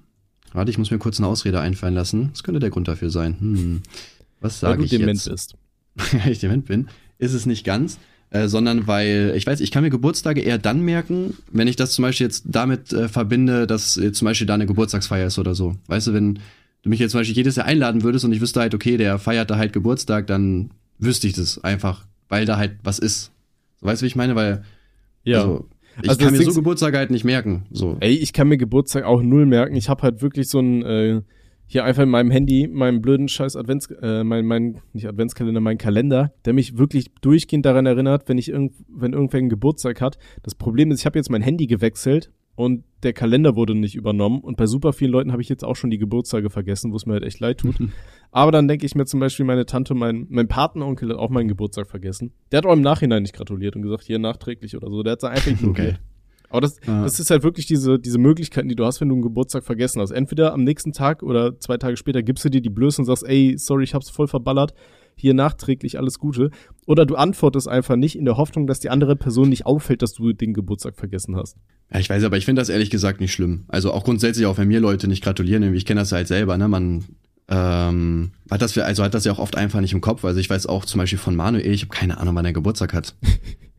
[0.54, 2.30] Warte, ich muss mir kurz eine Ausrede einfallen lassen.
[2.32, 3.38] Was könnte der Grund dafür sein?
[3.40, 3.82] Hm.
[4.42, 5.30] Was Weil sage du ich dement jetzt?
[5.30, 5.56] bist.
[6.24, 9.84] weil ich dement bin, ist es nicht ganz, äh, sondern weil, ich weiß, ich kann
[9.84, 13.98] mir Geburtstage eher dann merken, wenn ich das zum Beispiel jetzt damit äh, verbinde, dass
[13.98, 15.76] äh, zum Beispiel da eine Geburtstagsfeier ist oder so.
[15.88, 16.40] Weißt du, wenn
[16.84, 19.20] du mich jetzt zum Beispiel jedes Jahr einladen würdest und ich wüsste halt, okay, der
[19.20, 23.32] feiert da halt Geburtstag, dann wüsste ich das einfach, weil da halt was ist.
[23.80, 24.36] So, weißt du, wie ich meine?
[24.36, 24.64] Weil,
[25.24, 25.42] Ja.
[25.42, 25.68] also,
[26.02, 27.66] ich Also kann mir so Geburtstage halt nicht merken.
[27.72, 27.98] So.
[28.00, 29.76] Ey, ich kann mir Geburtstag auch null merken.
[29.76, 31.22] Ich habe halt wirklich so ein, äh,
[31.66, 35.78] hier einfach in meinem Handy, meinem blöden scheiß Advents, äh, mein, mein, nicht Adventskalender, mein
[35.78, 40.18] Kalender, der mich wirklich durchgehend daran erinnert, wenn ich irgend, wenn irgendwer einen Geburtstag hat.
[40.44, 44.42] Das Problem ist, ich habe jetzt mein Handy gewechselt und der Kalender wurde nicht übernommen
[44.42, 47.06] und bei super vielen Leuten habe ich jetzt auch schon die Geburtstage vergessen, wo es
[47.06, 47.76] mir halt echt leid tut.
[48.32, 51.48] Aber dann denke ich mir zum Beispiel, meine Tante, mein, mein Patenonkel hat auch meinen
[51.48, 52.34] Geburtstag vergessen.
[52.52, 55.04] Der hat auch im Nachhinein nicht gratuliert und gesagt, hier nachträglich oder so.
[55.04, 55.94] Der hat einfach ignoriert.
[55.94, 55.98] Okay.
[56.50, 57.04] Aber das, Ja.
[57.04, 60.02] das ist halt wirklich diese, diese Möglichkeiten, die du hast, wenn du einen Geburtstag vergessen
[60.02, 60.12] hast.
[60.12, 63.24] Entweder am nächsten Tag oder zwei Tage später gibst du dir die Blöße und sagst,
[63.28, 64.74] ey, sorry, ich hab's voll verballert.
[65.18, 66.52] Hier nachträglich alles Gute.
[66.86, 70.14] Oder du antwortest einfach nicht in der Hoffnung, dass die andere Person nicht auffällt, dass
[70.14, 71.58] du den Geburtstag vergessen hast.
[71.92, 73.66] Ja, ich weiß, aber ich finde das ehrlich gesagt nicht schlimm.
[73.68, 76.68] Also auch grundsätzlich, auch wenn mir Leute nicht gratulieren, ich kenne das halt selber, ne?
[76.68, 77.04] Man
[77.50, 80.24] ähm, hat das, also hat das ja auch oft einfach nicht im Kopf.
[80.24, 82.94] Also ich weiß auch zum Beispiel von Manuel, ich habe keine Ahnung, wann er Geburtstag
[82.94, 83.16] hat.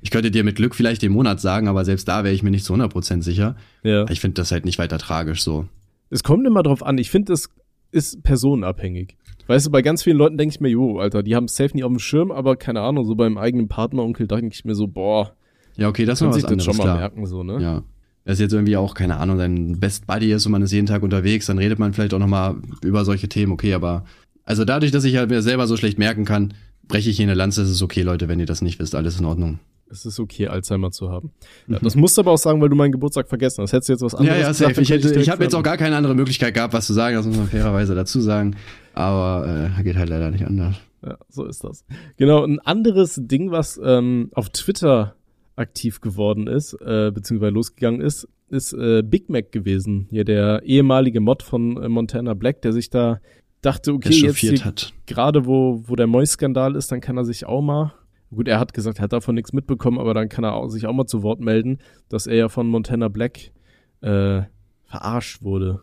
[0.00, 2.52] Ich könnte dir mit Glück vielleicht den Monat sagen, aber selbst da wäre ich mir
[2.52, 3.56] nicht zu 100% sicher.
[3.82, 4.08] Ja.
[4.08, 5.66] Ich finde das halt nicht weiter tragisch so.
[6.08, 6.98] Es kommt immer drauf an.
[6.98, 7.48] Ich finde, es
[7.90, 9.16] ist personenabhängig.
[9.48, 11.82] Weißt du, bei ganz vielen Leuten denke ich mir, jo, Alter, die haben safe nicht
[11.82, 15.32] auf dem Schirm, aber keine Ahnung, so beim eigenen Partneronkel denke ich mir so, boah,
[15.76, 16.98] Ja, okay, das kann sich das anderes, schon mal klar.
[16.98, 17.60] merken, so, ne?
[17.60, 17.82] Ja.
[18.24, 20.86] Wenn es jetzt irgendwie auch, keine Ahnung, dein Best Buddy ist und man ist jeden
[20.86, 24.04] Tag unterwegs, dann redet man vielleicht auch nochmal über solche Themen, okay, aber
[24.44, 26.52] also dadurch, dass ich halt mir selber so schlecht merken kann,
[26.86, 29.18] breche ich hier eine Lanze, es ist okay, Leute, wenn ihr das nicht wisst, alles
[29.18, 29.60] in Ordnung.
[29.90, 31.30] Es ist okay, Alzheimer zu haben.
[31.66, 33.72] Ja, das musst du aber auch sagen, weil du meinen Geburtstag vergessen hast.
[33.72, 35.62] Hättest du jetzt was anderes Ja, ja, gesagt, Ich, hätte, ich direkt habe jetzt auch
[35.62, 38.56] gar keine andere Möglichkeit gehabt, was zu sagen, das muss man fairerweise dazu sagen.
[38.94, 40.76] Aber äh, geht halt leider nicht anders.
[41.04, 41.84] Ja, so ist das.
[42.16, 45.14] Genau, ein anderes Ding, was ähm, auf Twitter
[45.56, 50.06] aktiv geworden ist, äh, beziehungsweise losgegangen ist, ist äh, Big Mac gewesen.
[50.10, 53.20] Hier der ehemalige Mod von äh, Montana Black, der sich da
[53.60, 57.92] dachte, okay, jetzt gerade wo, wo der Mois-Skandal ist, dann kann er sich auch mal,
[58.34, 60.86] gut, er hat gesagt, er hat davon nichts mitbekommen, aber dann kann er auch, sich
[60.86, 63.52] auch mal zu Wort melden, dass er ja von Montana Black
[64.00, 64.42] äh,
[64.84, 65.80] verarscht wurde.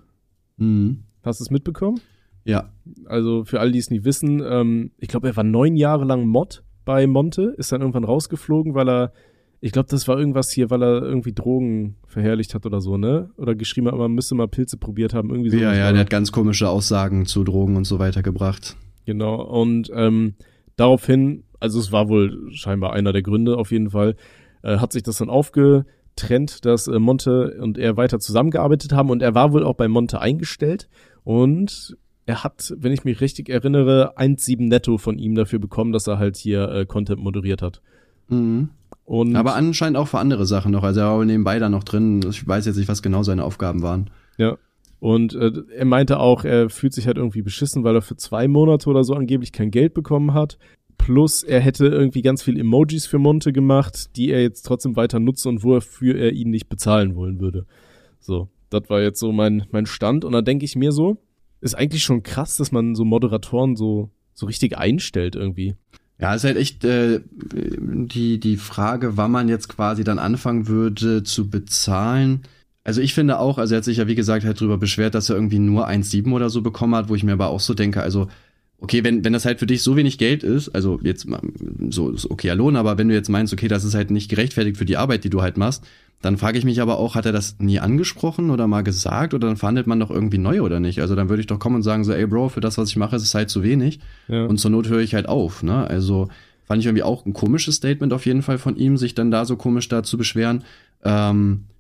[0.58, 1.04] Mhm.
[1.24, 2.00] Hast du es mitbekommen?
[2.44, 2.70] Ja.
[3.06, 6.28] Also für alle, die es nicht wissen, ähm, ich glaube, er war neun Jahre lang
[6.28, 9.14] Mod bei Monte, ist dann irgendwann rausgeflogen, weil er,
[9.60, 13.32] ich glaube, das war irgendwas hier, weil er irgendwie Drogen verherrlicht hat oder so, ne?
[13.38, 15.58] Oder geschrieben hat, man müsste mal Pilze probiert haben, irgendwie so.
[15.58, 18.78] Ja, ja, der hat ganz komische Aussagen zu Drogen und so weiter gebracht.
[19.06, 20.36] Genau, und ähm,
[20.76, 24.16] daraufhin, also es war wohl scheinbar einer der Gründe auf jeden Fall,
[24.64, 29.22] äh, hat sich das dann aufgetrennt, dass äh, Monte und er weiter zusammengearbeitet haben und
[29.22, 30.88] er war wohl auch bei Monte eingestellt
[31.24, 36.08] und er hat, wenn ich mich richtig erinnere, 1,7 netto von ihm dafür bekommen, dass
[36.08, 37.82] er halt hier äh, Content moderiert hat.
[38.30, 38.70] Mhm.
[39.06, 40.84] Und Aber anscheinend auch für andere Sachen noch.
[40.84, 42.22] Also er war nebenbei da noch drin.
[42.28, 44.10] Ich weiß jetzt nicht, was genau seine Aufgaben waren.
[44.38, 44.58] Ja.
[45.00, 48.48] Und äh, er meinte auch, er fühlt sich halt irgendwie beschissen, weil er für zwei
[48.48, 50.58] Monate oder so angeblich kein Geld bekommen hat.
[51.06, 55.20] Plus er hätte irgendwie ganz viel Emojis für Monte gemacht, die er jetzt trotzdem weiter
[55.20, 57.68] nutzt und wofür er ihn nicht bezahlen wollen würde.
[58.20, 60.26] So, das war jetzt so mein, mein Stand.
[60.26, 61.20] Und da denke ich mir so,
[61.62, 65.76] ist eigentlich schon krass, dass man so Moderatoren so, so richtig einstellt irgendwie.
[66.18, 71.22] Ja, ist halt echt äh, die, die Frage, wann man jetzt quasi dann anfangen würde
[71.22, 72.48] zu bezahlen.
[72.84, 75.30] Also ich finde auch, also er hat sich ja wie gesagt halt drüber beschwert, dass
[75.30, 78.02] er irgendwie nur 1,7 oder so bekommen hat, wo ich mir aber auch so denke,
[78.02, 78.28] also
[78.80, 81.28] okay, wenn, wenn das halt für dich so wenig Geld ist, also jetzt
[81.90, 84.78] so ist okay Lohn, aber wenn du jetzt meinst, okay, das ist halt nicht gerechtfertigt
[84.78, 85.84] für die Arbeit, die du halt machst,
[86.22, 89.48] dann frage ich mich aber auch, hat er das nie angesprochen oder mal gesagt oder
[89.48, 91.02] dann verhandelt man doch irgendwie neu oder nicht?
[91.02, 92.96] Also dann würde ich doch kommen und sagen so, ey Bro, für das, was ich
[92.96, 94.00] mache, ist es halt zu wenig.
[94.28, 94.46] Ja.
[94.46, 95.88] Und zur Not höre ich halt auf, ne?
[95.88, 96.30] Also
[96.66, 99.46] fand ich irgendwie auch ein komisches Statement auf jeden Fall von ihm, sich dann da
[99.46, 100.64] so komisch da zu beschweren.
[101.04, 101.75] Ähm, äh,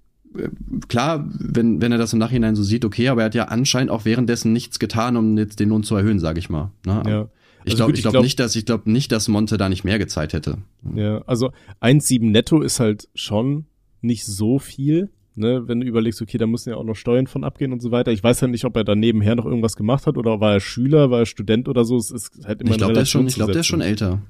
[0.87, 3.91] klar, wenn, wenn er das im Nachhinein so sieht, okay, aber er hat ja anscheinend
[3.91, 6.71] auch währenddessen nichts getan, um jetzt den Lohn zu erhöhen, sage ich mal.
[6.85, 7.03] Ne?
[7.07, 7.29] Ja.
[7.63, 9.97] Ich Also glaube glaub glaub- nicht, dass ich glaube nicht, dass Monte da nicht mehr
[9.97, 10.59] gezahlt hätte.
[10.95, 13.65] Ja, also 1,7 netto ist halt schon
[14.01, 17.43] nicht so viel, ne, wenn du überlegst, okay, da müssen ja auch noch Steuern von
[17.43, 18.11] abgehen und so weiter.
[18.11, 20.59] Ich weiß ja nicht, ob er da nebenher noch irgendwas gemacht hat oder war er
[20.59, 21.97] Schüler, war er Student oder so.
[21.97, 23.81] Es ist halt immer Ich glaube, der ist schon, ich zu glaube, der ist schon
[23.81, 24.21] älter.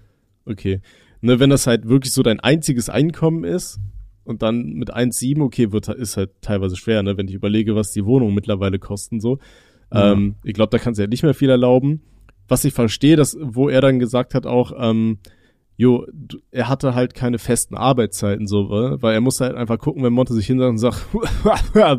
[0.45, 0.79] Okay.
[1.21, 3.79] Ne, wenn das halt wirklich so dein einziges Einkommen ist
[4.25, 7.91] und dann mit 1,7, okay, wird, ist halt teilweise schwer, ne, wenn ich überlege, was
[7.91, 9.39] die Wohnungen mittlerweile kosten, so.
[9.93, 10.11] Ja.
[10.11, 12.01] Ähm, ich glaube, da kannst du ja nicht mehr viel erlauben.
[12.47, 15.19] Was ich verstehe, dass, wo er dann gesagt hat auch, ähm,
[15.77, 16.05] jo,
[16.51, 20.33] er hatte halt keine festen Arbeitszeiten, so, weil er musste halt einfach gucken, wenn Monte
[20.33, 21.07] sich hinsetzt und sagt,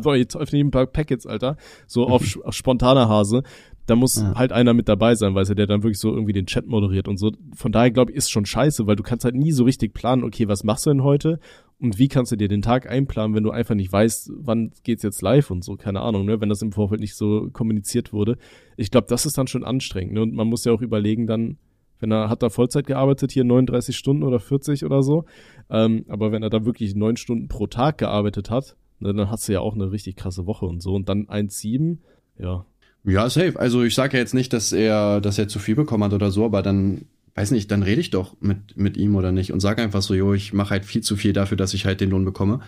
[0.03, 3.43] so, jetzt öffne ich ein paar Packets, Alter, so auf, auf spontaner Hase,
[3.87, 4.35] da muss Ja.
[4.35, 7.07] halt einer mit dabei sein, weißt du, der dann wirklich so irgendwie den Chat moderiert
[7.07, 7.31] und so.
[7.55, 10.23] Von daher glaube ich, ist schon scheiße, weil du kannst halt nie so richtig planen,
[10.23, 11.39] okay, was machst du denn heute?
[11.79, 15.03] Und wie kannst du dir den Tag einplanen, wenn du einfach nicht weißt, wann geht's
[15.03, 18.37] jetzt live und so, keine Ahnung, ne, wenn das im Vorfeld nicht so kommuniziert wurde.
[18.77, 20.21] Ich glaube, das ist dann schon anstrengend, ne?
[20.21, 21.57] Und man muss ja auch überlegen dann,
[21.99, 25.25] wenn er hat da Vollzeit gearbeitet, hier 39 Stunden oder 40 oder so,
[25.69, 29.47] ähm, aber wenn er da wirklich neun Stunden pro Tag gearbeitet hat, ne, dann hast
[29.47, 30.93] du ja auch eine richtig krasse Woche und so.
[30.95, 31.99] Und dann 1,7,
[32.39, 32.65] ja,
[33.07, 33.57] Ja, safe.
[33.57, 36.29] Also ich sage ja jetzt nicht, dass er, dass er zu viel bekommen hat oder
[36.29, 37.05] so, aber dann,
[37.35, 40.13] weiß nicht, dann rede ich doch mit, mit ihm oder nicht und sag einfach so,
[40.13, 42.59] jo, ich mache halt viel zu viel dafür, dass ich halt den Lohn bekomme.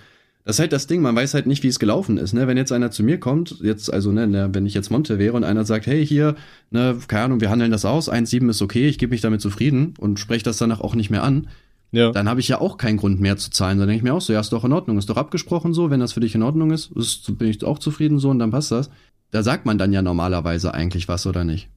[0.46, 2.48] Das ist halt das Ding, man weiß halt nicht, wie es gelaufen ist, ne?
[2.48, 5.34] Wenn jetzt einer zu mir kommt, jetzt, also, ne, ne wenn ich jetzt Monte wäre
[5.34, 6.36] und einer sagt, hey, hier,
[6.72, 9.94] ne, keine Ahnung, wir handeln das aus, 1,7 ist okay, ich gebe mich damit zufrieden
[10.00, 11.50] und spreche das danach auch nicht mehr an,
[11.92, 12.12] ja.
[12.12, 13.78] dann habe ich ja auch keinen Grund mehr zu zahlen.
[13.80, 15.90] Dann denke ich mir auch so, ja, ist doch in Ordnung, ist doch abgesprochen so,
[15.90, 18.52] wenn das für dich in Ordnung ist, ist bin ich auch zufrieden so und dann
[18.52, 18.90] passt das.
[19.32, 21.70] Da sagt man dann ja normalerweise eigentlich was, oder nicht?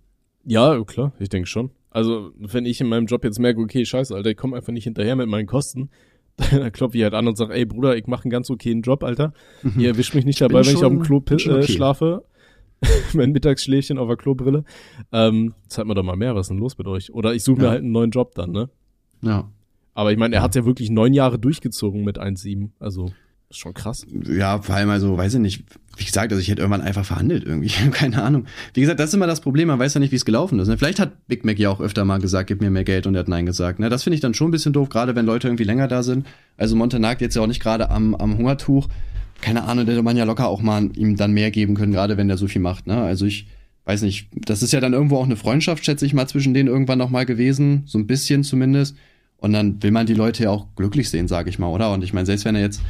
[0.44, 1.70] Ja, klar, ich denke schon.
[1.90, 4.84] Also, wenn ich in meinem Job jetzt merke, okay, scheiße, Alter, ich komme einfach nicht
[4.84, 5.90] hinterher mit meinen Kosten,
[6.50, 9.04] dann klopfe ich halt an und sage, ey Bruder, ich mache einen ganz okayen Job,
[9.04, 9.34] Alter.
[9.62, 9.80] Mhm.
[9.80, 11.62] Ihr erwischt mich nicht dabei, wenn ich auf dem Klo äh, okay.
[11.64, 12.24] schlafe.
[13.14, 14.64] mein Mittagsschläfchen auf der Klobrille.
[15.12, 17.12] Ähm, zeigt mir doch mal mehr, was ist denn los mit euch?
[17.12, 17.62] Oder ich suche ja.
[17.62, 18.70] mir halt einen neuen Job dann, ne?
[19.22, 19.50] Ja.
[19.94, 22.70] Aber ich meine, er hat ja wirklich neun Jahre durchgezogen mit 1,7.
[22.80, 23.12] Also.
[23.50, 24.06] Ist schon krass.
[24.26, 25.64] Ja, vor allem also, weiß ich nicht,
[25.98, 28.46] wie gesagt, also ich hätte irgendwann einfach verhandelt irgendwie, keine Ahnung.
[28.72, 30.68] Wie gesagt, das ist immer das Problem, man weiß ja nicht, wie es gelaufen ist.
[30.68, 30.78] Ne?
[30.78, 33.20] Vielleicht hat Big Mac ja auch öfter mal gesagt, gib mir mehr Geld und er
[33.20, 33.78] hat Nein gesagt.
[33.78, 33.90] Ne?
[33.90, 36.26] Das finde ich dann schon ein bisschen doof, gerade wenn Leute irgendwie länger da sind.
[36.56, 38.88] Also Montenag jetzt ja auch nicht gerade am, am Hungertuch.
[39.42, 42.28] Keine Ahnung, hätte man ja locker auch mal ihm dann mehr geben können, gerade wenn
[42.28, 42.86] der so viel macht.
[42.86, 42.96] Ne?
[42.96, 43.48] Also ich
[43.84, 46.68] weiß nicht, das ist ja dann irgendwo auch eine Freundschaft, schätze ich mal, zwischen denen
[46.68, 48.96] irgendwann noch mal gewesen, so ein bisschen zumindest.
[49.42, 51.92] Und dann will man die Leute ja auch glücklich sehen, sage ich mal, oder?
[51.92, 52.80] Und ich meine, selbst wenn er jetzt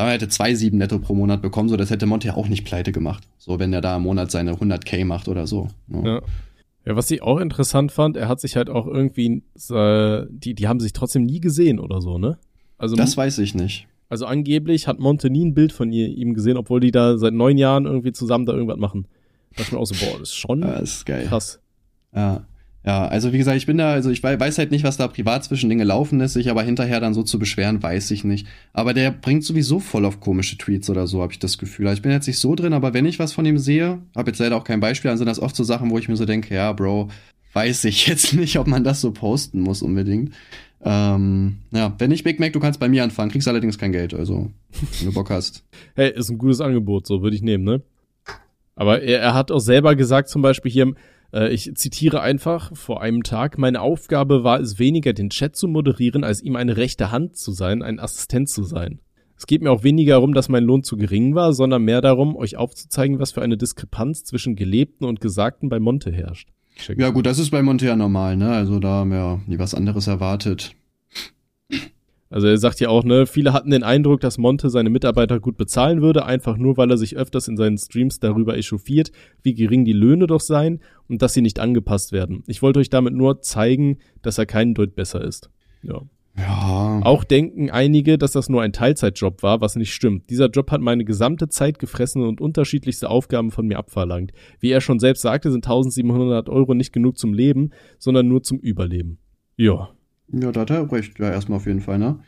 [0.00, 2.48] Sagen wir, hätte zwei sieben netto pro Monat bekommen, so das hätte Monte ja auch
[2.48, 3.28] nicht pleite gemacht.
[3.38, 5.68] So, wenn er da im Monat seine 100k macht oder so.
[5.88, 6.02] Ja.
[6.02, 6.22] ja.
[6.86, 10.66] Ja, was ich auch interessant fand, er hat sich halt auch irgendwie, äh, die, die
[10.66, 12.38] haben sich trotzdem nie gesehen oder so, ne?
[12.78, 13.86] Also das weiß ich nicht.
[14.08, 17.34] Also angeblich hat Monte nie ein Bild von ihr, ihm gesehen, obwohl die da seit
[17.34, 19.06] neun Jahren irgendwie zusammen da irgendwas machen.
[19.50, 21.26] Da dachte ich mir auch so, boah, das ist schon ja, das ist geil.
[21.26, 21.60] krass.
[22.14, 22.46] Ja.
[22.84, 25.44] Ja, also wie gesagt, ich bin da, also ich weiß halt nicht, was da privat
[25.44, 28.46] zwischen den gelaufen ist, sich aber hinterher dann so zu beschweren, weiß ich nicht.
[28.72, 31.88] Aber der bringt sowieso voll auf komische Tweets oder so, habe ich das Gefühl.
[31.88, 34.30] Also ich bin jetzt nicht so drin, aber wenn ich was von ihm sehe, habe
[34.30, 36.24] jetzt leider auch kein Beispiel, dann sind das oft so Sachen, wo ich mir so
[36.24, 37.08] denke, ja, Bro,
[37.52, 40.32] weiß ich jetzt nicht, ob man das so posten muss unbedingt.
[40.82, 44.14] Ähm, ja, wenn nicht Big Mac, du kannst bei mir anfangen, kriegst allerdings kein Geld,
[44.14, 44.50] also
[44.98, 45.64] wenn du Bock hast.
[45.94, 47.82] Hey, ist ein gutes Angebot, so würde ich nehmen, ne?
[48.74, 50.94] Aber er, er hat auch selber gesagt, zum Beispiel hier,
[51.32, 56.24] ich zitiere einfach vor einem Tag, meine Aufgabe war es weniger, den Chat zu moderieren,
[56.24, 59.00] als ihm eine rechte Hand zu sein, ein Assistent zu sein.
[59.36, 62.36] Es geht mir auch weniger darum, dass mein Lohn zu gering war, sondern mehr darum,
[62.36, 66.50] euch aufzuzeigen, was für eine Diskrepanz zwischen Gelebten und Gesagten bei Monte herrscht.
[66.96, 68.50] Ja gut, das ist bei Monte ja normal, ne?
[68.50, 70.74] Also da haben wir nie was anderes erwartet.
[72.30, 75.56] Also er sagt ja auch, ne, viele hatten den Eindruck, dass Monte seine Mitarbeiter gut
[75.56, 79.10] bezahlen würde, einfach nur weil er sich öfters in seinen Streams darüber echauffiert,
[79.42, 82.44] wie gering die Löhne doch seien und dass sie nicht angepasst werden.
[82.46, 85.50] Ich wollte euch damit nur zeigen, dass er keinen Deut besser ist.
[85.82, 86.02] Ja.
[86.38, 87.00] Ja.
[87.02, 90.30] Auch denken einige, dass das nur ein Teilzeitjob war, was nicht stimmt.
[90.30, 94.32] Dieser Job hat meine gesamte Zeit gefressen und unterschiedlichste Aufgaben von mir abverlangt.
[94.60, 98.58] Wie er schon selbst sagte, sind 1700 Euro nicht genug zum Leben, sondern nur zum
[98.58, 99.18] Überleben.
[99.56, 99.90] Ja.
[100.32, 101.18] Ja, da hat er recht.
[101.18, 102.20] Ja, erstmal auf jeden Fall, ne?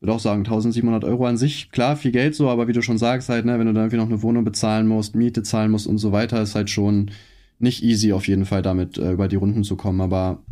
[0.00, 2.98] Würde auch sagen, 1700 Euro an sich, klar, viel Geld so, aber wie du schon
[2.98, 5.86] sagst, halt, ne, wenn du dann irgendwie noch eine Wohnung bezahlen musst, Miete zahlen musst
[5.86, 7.10] und so weiter, ist halt schon
[7.58, 10.42] nicht easy auf jeden Fall damit äh, über die Runden zu kommen, aber.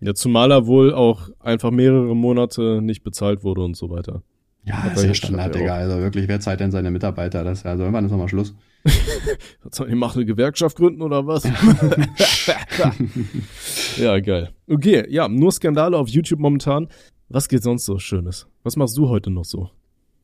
[0.00, 4.22] Ja, zumal er wohl auch einfach mehrere Monate nicht bezahlt wurde und so weiter.
[4.64, 5.74] Ja, das ist ja Standard, Digga.
[5.74, 7.44] Also wirklich, wer zahlt denn seine Mitarbeiter?
[7.44, 8.54] Das, also irgendwann ist nochmal Schluss.
[8.84, 11.44] Was soll ich machen, eine Gewerkschaft gründen oder was?
[13.96, 14.50] ja, geil.
[14.68, 16.88] Okay, ja, nur Skandale auf YouTube momentan.
[17.28, 18.46] Was geht sonst so Schönes?
[18.62, 19.70] Was machst du heute noch so?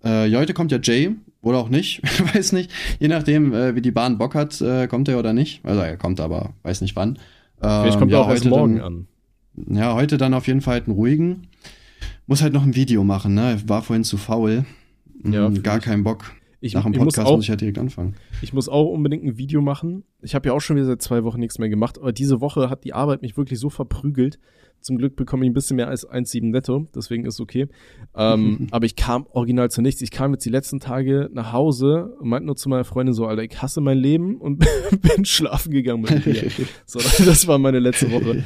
[0.05, 2.03] Äh, ja, heute kommt ja Jay, oder auch nicht,
[2.35, 2.71] weiß nicht.
[2.99, 5.65] Je nachdem, äh, wie die Bahn Bock hat, äh, kommt er oder nicht.
[5.65, 7.19] Also er kommt aber, weiß nicht wann.
[7.63, 9.77] Ähm, Vielleicht kommt ja, er auch heute morgen dann, an.
[9.77, 11.49] Ja, heute dann auf jeden Fall halt einen ruhigen.
[12.27, 13.61] Muss halt noch ein Video machen, ne?
[13.67, 14.65] War vorhin zu faul.
[15.25, 16.33] Ja, hm, Gar keinen Bock.
[16.67, 18.15] Ich, Nach dem Podcast muss, auch, muss ich halt direkt anfangen.
[18.43, 20.05] Ich muss auch unbedingt ein Video machen.
[20.21, 22.69] Ich habe ja auch schon wieder seit zwei Wochen nichts mehr gemacht, aber diese Woche
[22.69, 24.39] hat die Arbeit mich wirklich so verprügelt.
[24.81, 27.67] Zum Glück bekomme ich ein bisschen mehr als 1,7 netto, deswegen ist okay.
[28.15, 30.03] Ähm, aber ich kam original zu nichts.
[30.03, 33.27] Ich kam jetzt die letzten Tage nach Hause und meinte nur zu meiner Freundin so,
[33.27, 34.59] Alter, ich hasse mein Leben und
[35.01, 36.51] bin schlafen gegangen mit dir.
[36.87, 38.45] so, das war meine letzte Woche.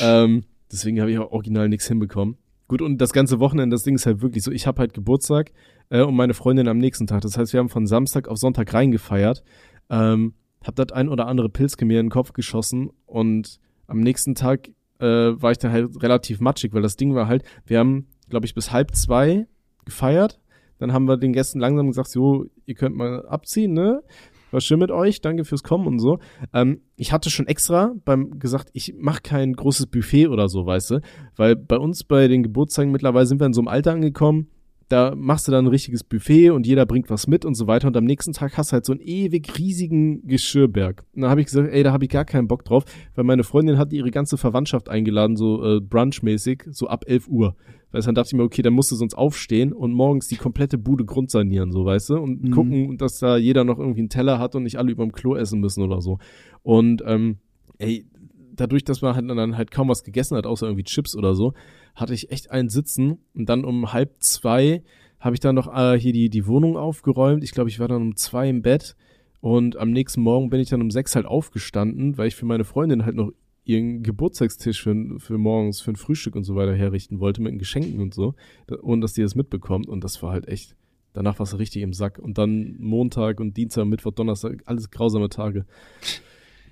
[0.00, 2.36] ähm, deswegen habe ich auch original nichts hinbekommen.
[2.68, 5.52] Gut, und das ganze Wochenende, das Ding ist halt wirklich so, ich habe halt Geburtstag
[5.92, 7.20] äh, und meine Freundin am nächsten Tag.
[7.20, 9.44] Das heißt, wir haben von Samstag auf Sonntag reingefeiert.
[9.90, 10.34] Ähm,
[10.64, 14.68] hab das ein oder andere Pilzke mir in den Kopf geschossen und am nächsten Tag
[15.00, 18.46] äh, war ich dann halt relativ matschig, weil das Ding war halt, wir haben, glaube
[18.46, 19.46] ich, bis halb zwei
[19.84, 20.40] gefeiert.
[20.78, 24.02] Dann haben wir den Gästen langsam gesagt, so, ihr könnt mal abziehen, ne?
[24.50, 26.18] War schön mit euch, danke fürs Kommen und so.
[26.52, 30.90] Ähm, ich hatte schon extra beim gesagt, ich mache kein großes Buffet oder so, weißt
[30.92, 31.00] du,
[31.36, 34.48] weil bei uns bei den Geburtstagen mittlerweile sind wir in so einem Alter angekommen,
[34.92, 37.88] da machst du dann ein richtiges Buffet und jeder bringt was mit und so weiter
[37.88, 41.04] und am nächsten Tag hast du halt so einen ewig riesigen Geschirrberg.
[41.14, 42.84] Und dann habe ich gesagt, ey, da habe ich gar keinen Bock drauf,
[43.14, 47.56] weil meine Freundin hat ihre ganze Verwandtschaft eingeladen, so äh, brunchmäßig, so ab 11 Uhr.
[47.92, 50.36] Weißt du, dann dachte ich mir, okay, dann musst du sonst aufstehen und morgens die
[50.36, 52.16] komplette Bude grundsanieren, so, weißt du?
[52.16, 52.50] Und Mhm.
[52.50, 55.60] gucken, dass da jeder noch irgendwie einen Teller hat und nicht alle überm Klo essen
[55.60, 56.18] müssen oder so.
[56.62, 57.36] Und, ähm,
[57.78, 58.06] ey,
[58.54, 61.52] dadurch, dass man halt dann halt kaum was gegessen hat, außer irgendwie Chips oder so,
[61.94, 64.82] hatte ich echt einen Sitzen und dann um halb zwei
[65.20, 67.44] habe ich dann noch äh, hier die, die Wohnung aufgeräumt.
[67.44, 68.96] Ich glaube, ich war dann um zwei im Bett
[69.40, 72.64] und am nächsten Morgen bin ich dann um sechs halt aufgestanden, weil ich für meine
[72.64, 73.32] Freundin halt noch
[73.64, 77.58] ihren Geburtstagstisch für, für morgens, für ein Frühstück und so weiter herrichten wollte mit den
[77.58, 78.34] Geschenken und so,
[78.82, 79.88] ohne dass die das mitbekommt.
[79.88, 80.76] Und das war halt echt,
[81.12, 82.18] danach war es richtig im Sack.
[82.18, 85.64] Und dann Montag und Dienstag, Mittwoch, Donnerstag, alles grausame Tage.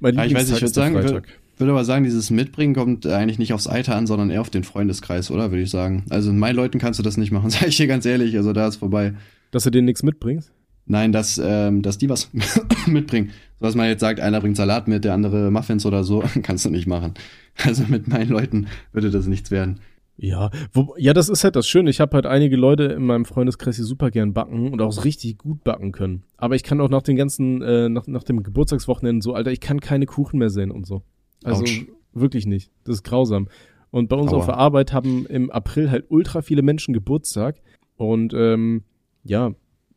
[0.00, 1.39] Mein Ja, ich weiß nicht, ich würde sagen, Freitag.
[1.60, 4.50] Würde würd aber sagen, dieses Mitbringen kommt eigentlich nicht aufs Alter an, sondern eher auf
[4.50, 5.50] den Freundeskreis, oder?
[5.50, 6.04] Würde ich sagen.
[6.10, 8.36] Also in meinen Leuten kannst du das nicht machen, sage ich dir ganz ehrlich.
[8.36, 9.14] Also da ist vorbei.
[9.50, 10.52] Dass du denen nichts mitbringst?
[10.86, 12.30] Nein, dass, ähm, dass die was
[12.86, 13.30] mitbringen.
[13.60, 16.64] So was man jetzt sagt, einer bringt Salat mit, der andere Muffins oder so, kannst
[16.64, 17.14] du nicht machen.
[17.62, 19.80] Also mit meinen Leuten würde das nichts werden.
[20.16, 21.88] Ja, wo, ja, das ist halt das Schöne.
[21.88, 25.38] Ich habe halt einige Leute in meinem Freundeskreis, die super gern backen und auch richtig
[25.38, 26.24] gut backen können.
[26.36, 29.60] Aber ich kann auch nach den ganzen, äh, nach, nach dem Geburtstagswochenende so, Alter, ich
[29.60, 31.02] kann keine Kuchen mehr sehen und so.
[31.44, 31.86] Also Autsch.
[32.12, 32.70] wirklich nicht.
[32.84, 33.48] Das ist grausam.
[33.90, 34.38] Und bei uns Aua.
[34.38, 37.60] auf der Arbeit haben im April halt ultra viele Menschen Geburtstag.
[37.96, 38.84] Und ähm,
[39.24, 39.52] ja,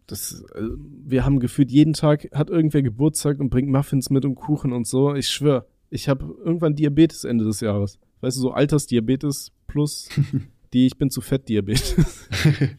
[0.08, 0.62] das, äh,
[1.06, 4.88] wir haben gefühlt jeden Tag hat irgendwer Geburtstag und bringt Muffins mit und Kuchen und
[4.88, 5.14] so.
[5.16, 8.00] Ich schwör, ich habe irgendwann Diabetes Ende des Jahres.
[8.22, 10.10] Weißt du, so Altersdiabetes plus
[10.74, 12.28] die Ich bin zu fett Diabetes.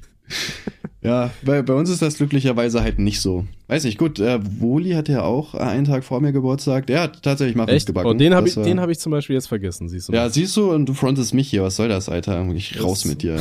[1.05, 3.45] Ja, bei, bei uns ist das glücklicherweise halt nicht so.
[3.69, 6.87] Weiß nicht, gut, äh, Woli hat ja auch einen Tag vor mir Geburtstag.
[6.87, 7.87] Der hat tatsächlich Muffins Echt?
[7.87, 8.09] gebacken.
[8.09, 10.15] Oh, den habe ich, den hab ich zum Beispiel jetzt vergessen, siehst du.
[10.15, 10.31] Ja, mal.
[10.31, 11.63] siehst du, und du frontest mich hier.
[11.63, 12.49] Was soll das, Alter?
[12.55, 13.39] Ich raus mit dir.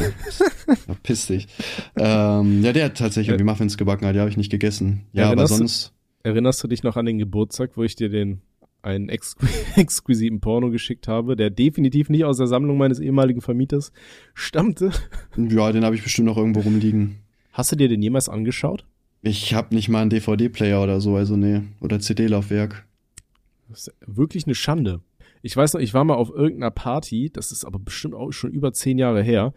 [0.86, 1.48] Verpiss dich.
[1.96, 5.06] Ähm, ja, der hat tatsächlich irgendwie Muffins gebacken, die habe ich nicht gegessen.
[5.14, 5.94] Ja, aber Erinnerst du- sonst.
[6.24, 8.42] Erinnerst du dich noch an den Geburtstag, wo ich dir den
[8.82, 9.46] einen exqu
[9.78, 13.92] exquisiten Porno geschickt habe, der definitiv nicht aus der Sammlung meines ehemaligen Vermieters
[14.34, 14.92] stammte?
[15.38, 17.20] Ja, den habe ich bestimmt noch irgendwo rumliegen.
[17.54, 18.86] Hast du dir den jemals angeschaut?
[19.22, 21.62] Ich habe nicht mal einen DVD-Player oder so, also nee.
[21.80, 22.86] Oder CD-Laufwerk.
[23.70, 25.02] Das ist wirklich eine Schande.
[25.44, 28.52] Ich weiß noch, ich war mal auf irgendeiner Party, das ist aber bestimmt auch schon
[28.52, 29.54] über zehn Jahre her.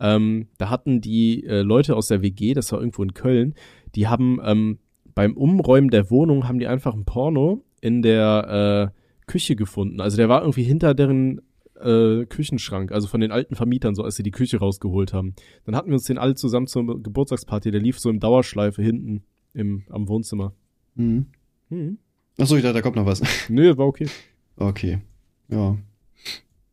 [0.00, 3.54] Ähm, da hatten die äh, Leute aus der WG, das war irgendwo in Köln,
[3.94, 4.78] die haben ähm,
[5.14, 10.00] beim Umräumen der Wohnung haben die einfach ein Porno in der äh, Küche gefunden.
[10.00, 11.40] Also der war irgendwie hinter deren
[11.80, 15.34] äh, Küchenschrank, also von den alten Vermietern, so als sie die Küche rausgeholt haben.
[15.64, 19.24] Dann hatten wir uns den alle zusammen zur Geburtstagsparty, der lief so im Dauerschleife hinten
[19.54, 20.54] im, am Wohnzimmer.
[20.94, 21.26] Mhm.
[21.68, 21.98] Hm.
[22.38, 23.22] Achso, ich dachte, da kommt noch was.
[23.48, 24.08] Nö, war okay.
[24.56, 25.00] Okay.
[25.48, 25.76] Ja.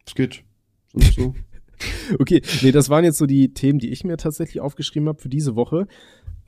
[0.06, 0.44] Es geht.
[0.92, 1.34] Sonst so.
[2.18, 5.28] Okay, nee, das waren jetzt so die Themen, die ich mir tatsächlich aufgeschrieben habe für
[5.28, 5.88] diese Woche,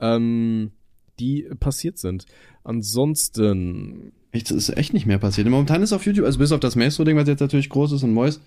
[0.00, 0.70] ähm,
[1.18, 2.24] die passiert sind.
[2.64, 5.48] Ansonsten, Echt, es ist echt nicht mehr passiert.
[5.48, 8.12] Momentan ist auf YouTube, also bis auf das Maestro-Ding, was jetzt natürlich groß ist und
[8.12, 8.40] Mois,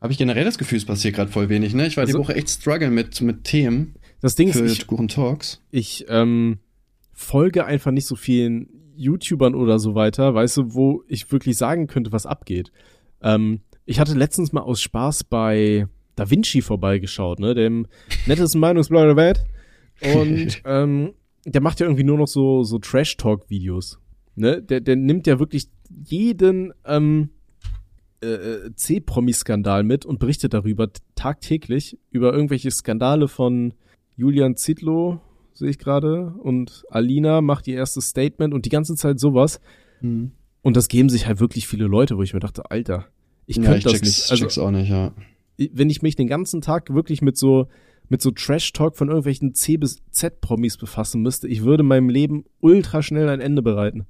[0.00, 1.86] habe ich generell das Gefühl, es passiert gerade voll wenig, ne?
[1.86, 4.86] Ich war die Also- Woche echt struggle mit, mit Themen das Ding ist, für ich,
[4.86, 5.62] Kuchen Talks.
[5.70, 6.58] ich ähm,
[7.12, 11.86] folge einfach nicht so vielen YouTubern oder so weiter, weißt du, wo ich wirklich sagen
[11.86, 12.70] könnte, was abgeht.
[13.22, 15.86] Ähm, ich hatte letztens mal aus Spaß bei
[16.16, 17.86] Da Vinci vorbeigeschaut, ne, dem
[18.26, 19.44] nettesten Meinungsblog der Welt.
[20.14, 21.12] Und ähm,
[21.46, 23.98] der macht ja irgendwie nur noch so, so Trash-Talk-Videos.
[24.40, 24.62] Ne?
[24.62, 27.30] Der, der nimmt ja wirklich jeden ähm,
[28.20, 33.74] äh, C-Promi-Skandal mit und berichtet darüber tagtäglich über irgendwelche Skandale von
[34.16, 35.20] Julian Zitlo,
[35.52, 39.60] sehe ich gerade, und Alina macht ihr erstes Statement und die ganze Zeit sowas.
[40.00, 40.32] Mhm.
[40.62, 43.06] Und das geben sich halt wirklich viele Leute, wo ich mir dachte, Alter,
[43.46, 44.30] ich ja, könnte ich das check's, nicht.
[44.30, 45.12] Also, check's auch nicht, ja.
[45.56, 47.68] wenn ich mich den ganzen Tag wirklich mit so
[48.10, 53.02] mit so Trash-Talk von irgendwelchen C bis Z-Promis befassen müsste, ich würde meinem Leben ultra
[53.02, 54.04] schnell ein Ende bereiten.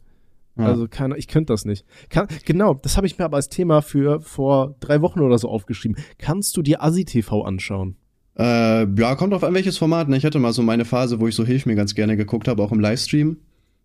[0.57, 0.65] Ja.
[0.67, 1.85] Also keine, ich könnte das nicht.
[2.09, 5.49] Kann, genau, das habe ich mir aber als Thema für vor drei Wochen oder so
[5.49, 5.97] aufgeschrieben.
[6.19, 7.97] Kannst du dir Asi TV anschauen?
[8.39, 10.09] Äh, ja, kommt auf an welches Format.
[10.09, 10.17] Ne?
[10.17, 12.63] Ich hatte mal so meine Phase, wo ich so Hilf mir ganz gerne geguckt habe,
[12.63, 13.37] auch im Livestream.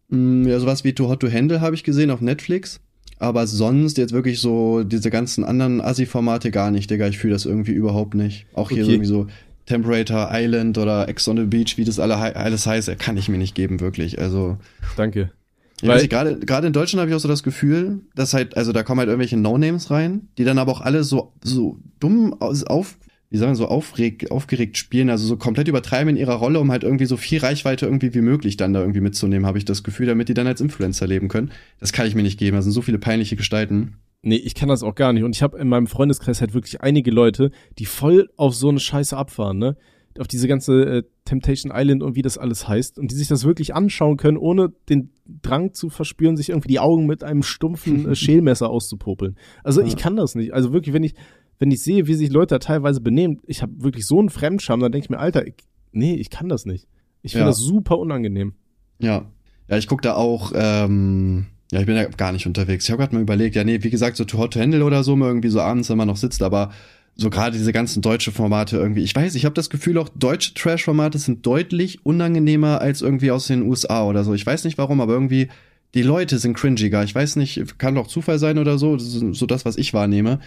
[0.09, 2.79] Mm, ja, sowas wie Too Hot to Handle habe ich gesehen auf Netflix.
[3.17, 7.07] Aber sonst jetzt wirklich so diese ganzen anderen Assi-Formate gar nicht, Digga.
[7.07, 8.45] Ich fühle das irgendwie überhaupt nicht.
[8.53, 8.93] Auch hier Okay.
[8.93, 9.27] irgendwie so
[9.65, 13.37] Temperator Island oder Ex on the Beach, wie das alle, alles heißt, kann ich mir
[13.37, 14.19] nicht geben, wirklich.
[14.19, 14.57] Also,
[14.95, 15.31] Danke.
[15.81, 18.33] Ich Weil- weiß nicht, gerade gerade in Deutschland habe ich auch so das Gefühl, dass
[18.33, 21.77] halt, also da kommen halt irgendwelche No-Names rein, die dann aber auch alle so, so
[21.99, 22.97] dumm auf,
[23.29, 26.83] wie sagen so aufreg, aufgeregt spielen, also so komplett übertreiben in ihrer Rolle, um halt
[26.83, 30.05] irgendwie so viel Reichweite irgendwie wie möglich dann da irgendwie mitzunehmen, habe ich das Gefühl,
[30.05, 31.51] damit die dann als Influencer leben können.
[31.79, 32.55] Das kann ich mir nicht geben.
[32.55, 33.95] Da sind so viele peinliche Gestalten.
[34.21, 35.23] Nee, ich kann das auch gar nicht.
[35.23, 38.79] Und ich habe in meinem Freundeskreis halt wirklich einige Leute, die voll auf so eine
[38.79, 39.75] Scheiße abfahren, ne?
[40.17, 42.97] Auf diese ganze äh, Temptation Island und wie das alles heißt.
[42.99, 45.09] Und die sich das wirklich anschauen können, ohne den
[45.41, 49.35] Drang zu verspüren, sich irgendwie die Augen mit einem stumpfen äh, Schälmesser auszupopeln.
[49.63, 49.99] Also ich Ja.
[49.99, 50.53] kann das nicht.
[50.53, 51.15] Also wirklich, wenn ich,
[51.59, 54.79] wenn ich sehe, wie sich Leute da teilweise benehmen, ich habe wirklich so einen Fremdscham,
[54.79, 55.55] dann denke ich mir, Alter, ich,
[55.91, 56.87] nee, ich kann das nicht.
[57.21, 57.49] Ich finde Ja.
[57.49, 58.53] das super unangenehm.
[58.99, 59.25] Ja.
[59.67, 62.85] Ja, ich guck da auch, ähm, ja, ich bin da gar nicht unterwegs.
[62.85, 65.03] Ich habe gerade mal überlegt, ja, nee, wie gesagt, so Too Hot to Handle oder
[65.03, 66.71] so, mal irgendwie so abends, wenn man noch sitzt, aber
[67.15, 70.53] so gerade diese ganzen deutsche Formate irgendwie, ich weiß, ich habe das Gefühl, auch deutsche
[70.53, 74.33] Trash-Formate sind deutlich unangenehmer als irgendwie aus den USA oder so.
[74.33, 75.47] Ich weiß nicht warum, aber irgendwie
[75.93, 77.03] die Leute sind cringiger.
[77.03, 79.93] Ich weiß nicht, kann doch Zufall sein oder so, das ist so das, was ich
[79.93, 80.39] wahrnehme.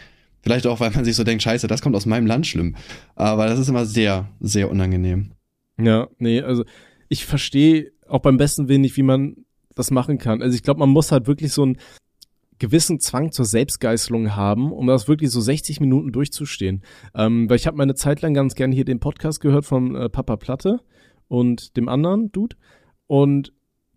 [0.43, 2.77] Vielleicht auch, weil man sich so denkt, scheiße, das kommt aus meinem Land schlimm.
[3.17, 5.33] Aber das ist immer sehr, sehr unangenehm.
[5.81, 6.65] Ja, nee, also
[7.09, 9.37] ich verstehe auch beim besten nicht, wie man
[9.75, 10.43] das machen kann.
[10.43, 11.79] Also ich glaube, man muss halt wirklich so einen
[12.59, 16.83] gewissen Zwang zur Selbstgeißelung haben, um das wirklich so 60 Minuten durchzustehen.
[17.15, 20.09] Ähm, weil ich habe meine Zeit lang ganz gern hier den Podcast gehört von äh,
[20.09, 20.81] Papa Platte
[21.29, 22.57] und dem anderen Dude.
[23.07, 23.53] Und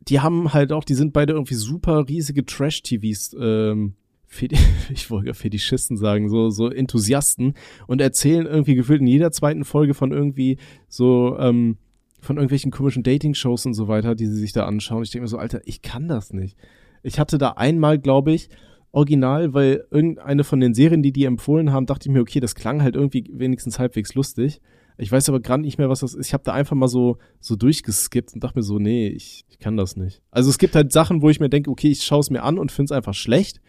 [0.08, 3.96] die haben halt auch, die sind beide irgendwie super riesige Trash-TVs, ähm,
[4.90, 7.54] ich wollte Fetischisten sagen, so, so Enthusiasten
[7.88, 10.58] und erzählen irgendwie gefühlt in jeder zweiten Folge von irgendwie
[10.88, 11.78] so, ähm,
[12.22, 15.04] von irgendwelchen komischen Dating-Shows und so weiter, die sie sich da anschauen.
[15.04, 16.56] Ich denke mir so, Alter, ich kann das nicht.
[17.04, 18.50] Ich hatte da einmal, glaube ich,
[18.92, 22.56] original, weil irgendeine von den Serien, die die empfohlen haben, dachte ich mir, okay, das
[22.56, 24.62] klang halt irgendwie wenigstens halbwegs lustig.
[24.98, 26.28] Ich weiß aber gerade nicht mehr, was das ist.
[26.28, 29.58] Ich habe da einfach mal so so durchgeskippt und dachte mir so, nee, ich, ich
[29.58, 30.22] kann das nicht.
[30.30, 32.60] Also es gibt halt Sachen, wo ich mir denke, okay, ich schaue es mir an
[32.60, 33.62] und finde es einfach schlecht.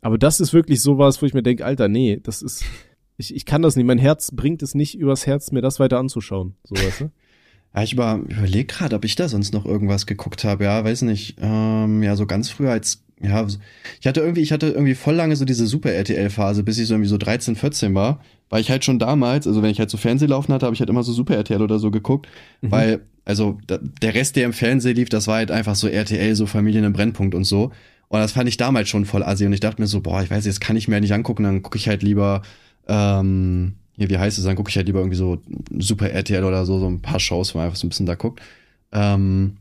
[0.00, 2.64] Aber das ist wirklich sowas, wo ich mir denke, Alter, nee, das ist,
[3.16, 3.86] ich, ich kann das nicht.
[3.86, 6.54] Mein Herz bringt es nicht übers Herz, mir das weiter anzuschauen.
[6.64, 7.10] So, weißt du?
[7.76, 10.64] Ja, ich über, überlege gerade, ob ich da sonst noch irgendwas geguckt habe.
[10.64, 11.36] Ja, weiß nicht.
[11.42, 13.46] Ähm, ja, so ganz früher als, ja,
[14.00, 17.10] ich hatte irgendwie, ich hatte irgendwie voll lange so diese Super-RTL-Phase, bis ich so irgendwie
[17.10, 20.30] so 13, 14 war, weil ich halt schon damals, also wenn ich halt so Fernsehen
[20.30, 22.28] laufen hatte, habe ich halt immer so Super-RTL oder so geguckt,
[22.62, 26.34] weil, also da, der Rest, der im Fernsehen lief, das war halt einfach so RTL,
[26.34, 27.72] so Familien im Brennpunkt und so.
[28.08, 30.30] Und das fand ich damals schon voll assi und ich dachte mir so, boah, ich
[30.30, 32.40] weiß, jetzt kann ich mir halt nicht angucken, dann gucke ich halt lieber,
[32.88, 35.40] ähm, hier, wie heißt es, dann gucke ich halt lieber irgendwie so
[35.78, 38.14] Super RTL oder so, so ein paar Shows, wo man einfach so ein bisschen da
[38.14, 38.40] guckt.
[38.92, 39.56] Ähm,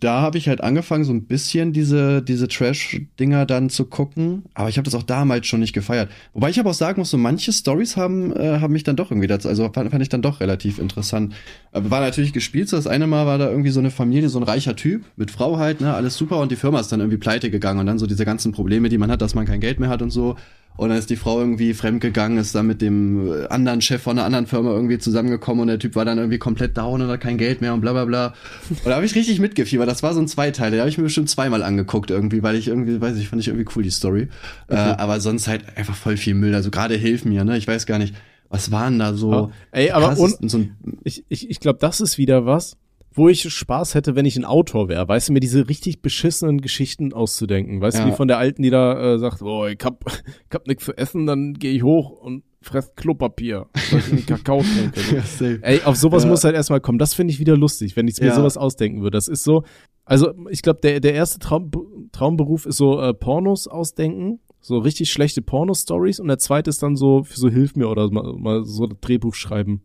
[0.00, 4.44] da habe ich halt angefangen, so ein bisschen diese, diese Trash-Dinger dann zu gucken.
[4.54, 6.10] Aber ich habe das auch damals schon nicht gefeiert.
[6.32, 9.12] Wobei ich aber auch sagen muss, so manche Stories haben, äh, haben mich dann doch
[9.12, 11.34] irgendwie dazu, also fand, fand ich dann doch relativ interessant.
[11.70, 12.68] Aber war natürlich gespielt.
[12.68, 15.30] So das eine Mal war da irgendwie so eine Familie, so ein reicher Typ mit
[15.30, 16.38] Frau halt, ne, alles super.
[16.38, 17.78] Und die Firma ist dann irgendwie pleite gegangen.
[17.78, 20.02] Und dann so diese ganzen Probleme, die man hat, dass man kein Geld mehr hat
[20.02, 20.36] und so.
[20.80, 24.16] Und dann ist die Frau irgendwie fremdgegangen, ist dann mit dem äh, anderen Chef von
[24.18, 27.20] einer anderen Firma irgendwie zusammengekommen und der Typ war dann irgendwie komplett down und hat
[27.20, 28.34] kein Geld mehr und bla bla bla.
[28.70, 29.86] Und da habe ich richtig mitgefiebert.
[29.86, 32.68] Das war so ein Zweiteiler, da habe ich mir bestimmt zweimal angeguckt irgendwie, weil ich
[32.68, 34.28] irgendwie, weiß ich, fand ich irgendwie cool, die Story.
[34.68, 36.54] Äh, aber sonst halt einfach voll viel Müll.
[36.54, 37.58] Also gerade hilf mir, ne?
[37.58, 38.14] Ich weiß gar nicht,
[38.48, 39.32] was waren da so.
[39.32, 39.50] Ja.
[39.72, 40.64] Ey, aber krassesten- so
[41.04, 42.78] Ich, ich, ich glaube, das ist wieder was,
[43.12, 45.06] wo ich Spaß hätte, wenn ich ein Autor wäre.
[45.08, 47.80] Weißt du, mir diese richtig beschissenen Geschichten auszudenken.
[47.80, 48.04] Weißt Ja.
[48.04, 50.84] du, wie von der Alten, die da äh, sagt, oh, ich hab, ich hab nix
[50.84, 55.00] zu essen, dann gehe ich hoch und fress Klopapier, weil ich einen Kakao trinke.
[55.40, 55.56] ja.
[55.62, 56.28] Ey, auf sowas Ja.
[56.30, 56.98] muss halt erstmal kommen.
[56.98, 59.16] Das finde ich wieder lustig, wenn ich mir sowas ausdenken würde.
[59.16, 59.64] Das ist so,
[60.04, 61.70] also ich glaube, der, der erste Traum,
[62.12, 66.96] Traumberuf ist so äh, Pornos ausdenken, so richtig schlechte Porno-Stories und der zweite ist dann
[66.96, 69.82] so für so Hilf mir oder mal, mal so Drehbuch schreiben.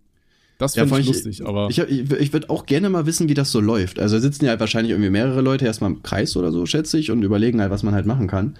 [0.57, 3.33] Das Ja, finde ich lustig, aber Ich, ich, ich würde auch gerne mal wissen, wie
[3.33, 3.99] das so läuft.
[3.99, 7.11] Also sitzen ja halt wahrscheinlich irgendwie mehrere Leute erstmal im Kreis oder so, schätze ich,
[7.11, 8.55] und überlegen halt, was man halt machen kann.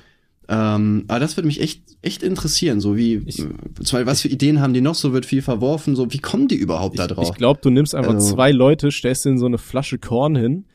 [0.48, 3.44] Ähm, aber das würde mich echt, echt interessieren, so wie, Ich-
[3.80, 6.56] Beispiel, was für Ideen haben die noch, so wird viel verworfen, so wie kommen die
[6.56, 7.30] überhaupt da ich, drauf?
[7.32, 10.66] ich glaube, du nimmst einfach Also- zwei Leute, stellst denen so eine Flasche Korn hin,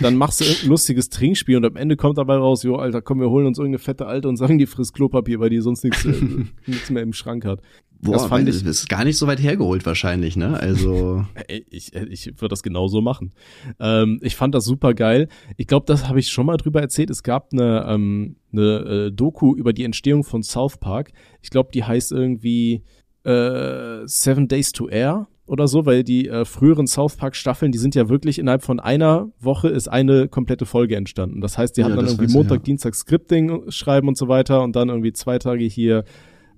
[0.00, 3.20] dann machst du irgendein lustiges Trinkspiel und am Ende kommt dabei raus, jo, Alter, komm,
[3.20, 6.04] wir holen uns irgendeine fette Alte und sagen, die frisst Klopapier, weil die sonst nichts,
[6.04, 6.12] äh,
[6.66, 7.60] nichts mehr im Schrank hat.
[8.02, 10.58] Boah, das fand ich- das ist gar nicht so weit hergeholt wahrscheinlich, ne?
[10.58, 11.26] Also,
[11.70, 13.32] Ich, ich würde das genauso machen.
[13.78, 15.28] Ähm, ich fand das super geil.
[15.58, 17.10] Ich glaube, das habe ich schon mal drüber erzählt.
[17.10, 21.12] Es gab eine, ähm, eine äh, Doku über die Entstehung von South Park.
[21.42, 22.82] Ich glaube, die heißt irgendwie
[23.24, 27.78] äh, Seven Days to Air oder so, weil die äh, früheren South Park Staffeln, die
[27.78, 31.40] sind ja wirklich innerhalb von einer Woche ist eine komplette Folge entstanden.
[31.40, 32.62] Das heißt, die Ja, hatten dann irgendwie ich, Montag, ja.
[32.62, 36.04] Dienstag Scripting schreiben und so weiter und dann irgendwie zwei Tage hier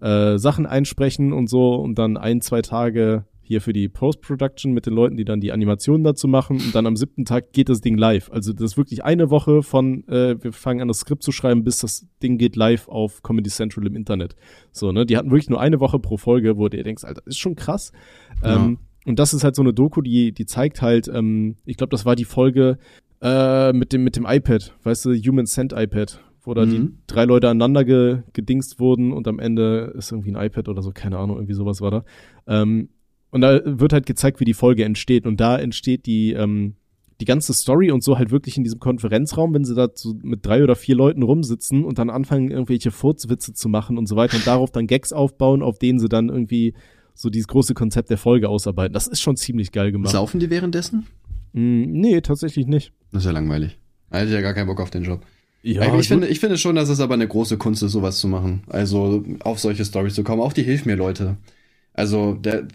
[0.03, 4.87] äh, Sachen einsprechen und so und dann ein, zwei Tage hier für die Post-Production mit
[4.87, 7.81] den Leuten, die dann die Animationen dazu machen und dann am siebten Tag geht das
[7.81, 8.31] Ding live.
[8.31, 11.65] Also das ist wirklich eine Woche von äh, wir fangen an das Skript zu schreiben,
[11.65, 14.35] bis das Ding geht live auf Comedy Central im Internet.
[14.73, 15.05] So, ne?
[15.07, 17.55] Die hatten wirklich nur eine Woche pro Folge, wo du dir denkst, Alter, ist schon
[17.55, 17.93] krass.
[18.43, 18.57] Ja.
[18.57, 21.91] Ähm, und das ist halt so eine Doku, die, die zeigt halt, ähm, ich glaube,
[21.91, 22.79] das war die Folge
[23.21, 26.99] äh, mit dem, mit dem iPad, weißt du, Human Send iPad, wo da die Mhm.
[27.07, 30.91] drei Leute aneinander ge, gedingst wurden und am Ende ist irgendwie ein iPad oder so,
[30.93, 32.05] keine Ahnung, irgendwie sowas war da.
[32.47, 32.89] Ähm,
[33.33, 36.77] und da wird halt gezeigt, wie die Folge entsteht und da entsteht die, ähm,
[37.21, 40.45] die ganze Story und so halt wirklich in diesem Konferenzraum, wenn sie da so mit
[40.45, 44.37] drei oder vier Leuten rumsitzen und dann anfangen, irgendwelche Furzwitze zu machen und so weiter
[44.37, 46.75] und darauf dann Gags aufbauen, auf denen sie dann irgendwie
[47.15, 48.93] so dieses große Konzept der Folge ausarbeiten.
[48.93, 50.13] Das ist schon ziemlich geil gemacht.
[50.13, 51.07] Saufen die währenddessen?
[51.53, 52.93] Mm, nee, tatsächlich nicht.
[53.13, 53.79] Das ist ja langweilig.
[54.11, 55.23] Da hätte ich ja gar keinen Bock auf den Job.
[55.63, 58.29] Ja, ich, finde, ich finde schon, dass es aber eine große Kunst ist, sowas zu
[58.29, 58.65] machen.
[58.69, 60.43] Also auf solche Stories zu kommen.
[60.43, 61.37] Auch die hilft mir Leute.
[61.95, 62.67] Also der,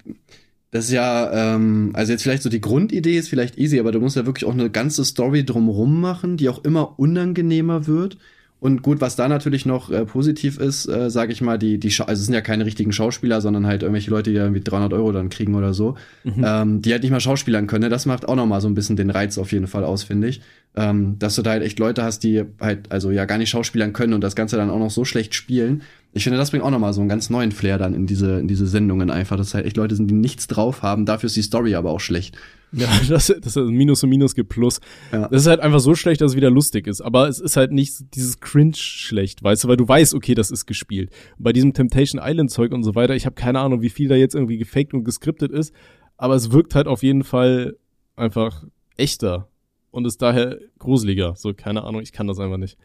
[0.78, 4.00] das ist ja, ähm, also jetzt vielleicht so die Grundidee ist vielleicht easy, aber du
[4.00, 8.18] musst ja wirklich auch eine ganze Story drumrum machen, die auch immer unangenehmer wird.
[8.60, 11.92] Und gut, was da natürlich noch äh, positiv ist, äh, sage ich mal, die, die,
[11.92, 14.94] Scha also es sind ja keine richtigen Schauspieler, sondern halt irgendwelche Leute, die irgendwie 300
[14.94, 16.44] Euro dann kriegen oder so, Mhm.
[16.44, 17.92] ähm, die halt nicht mal schauspielern können.
[17.92, 20.28] Das macht auch noch mal so ein bisschen den Reiz auf jeden Fall aus, finde
[20.28, 20.42] ich.
[20.76, 23.94] Ähm, dass du da halt echt Leute hast, die halt, also ja gar nicht schauspielern
[23.94, 25.84] können und das Ganze dann auch noch so schlecht spielen.
[26.18, 28.40] Ich finde, das bringt auch noch mal so einen ganz neuen Flair dann in diese,
[28.40, 31.36] in diese Sendungen einfach, dass halt echt Leute sind, die nichts drauf haben, dafür ist
[31.36, 32.38] die Story aber auch schlecht.
[32.72, 34.80] Ja, das, das ist Minus und Minus gibt Plus.
[35.12, 35.28] Ja.
[35.28, 37.02] Das ist halt einfach so schlecht, dass es wieder lustig ist.
[37.02, 40.52] Aber es ist halt nicht dieses Cringe schlecht, weißt du, weil du weißt, okay, das
[40.52, 41.12] ist gespielt.
[41.38, 44.10] Und bei diesem Temptation Island Zeug und so weiter, ich habe keine Ahnung, wie viel
[44.10, 45.74] da jetzt irgendwie gefaked und geskriptet ist,
[46.18, 47.78] aber es wirkt halt auf jeden Fall
[48.16, 48.64] einfach
[48.98, 49.50] echter
[49.92, 51.34] und ist daher gruseliger.
[51.36, 52.78] So, keine Ahnung, ich kann das einfach nicht.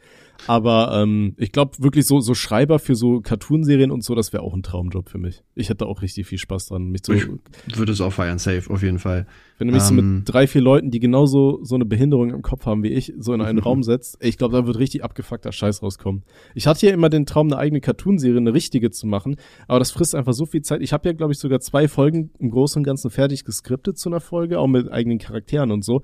[0.47, 4.43] Aber ähm, ich glaube wirklich so, so Schreiber für so Cartoonserien und so, das wäre
[4.43, 5.43] auch ein Traumjob für mich.
[5.55, 7.27] Ich hätte auch richtig viel Spaß dran, mich so Ich
[7.75, 9.27] würde es auch feiern, safe, auf jeden Fall.
[9.59, 10.17] wenn du mich so Ähm.
[10.17, 13.33] mit drei, vier Leuten, die genauso so eine Behinderung im Kopf haben wie ich, so
[13.33, 16.23] in einen Raum setzt, ich glaube, da wird richtig abgefuckter Scheiß rauskommen.
[16.55, 19.35] Ich hatte ja immer den Traum, eine eigene Cartoonserie, eine richtige zu machen,
[19.67, 20.81] aber das frisst einfach so viel Zeit.
[20.81, 24.09] Ich habe ja, glaube ich, sogar zwei Folgen im Großen und Ganzen fertig geskriptet zu
[24.09, 26.01] einer Folge, auch mit eigenen Charakteren und so.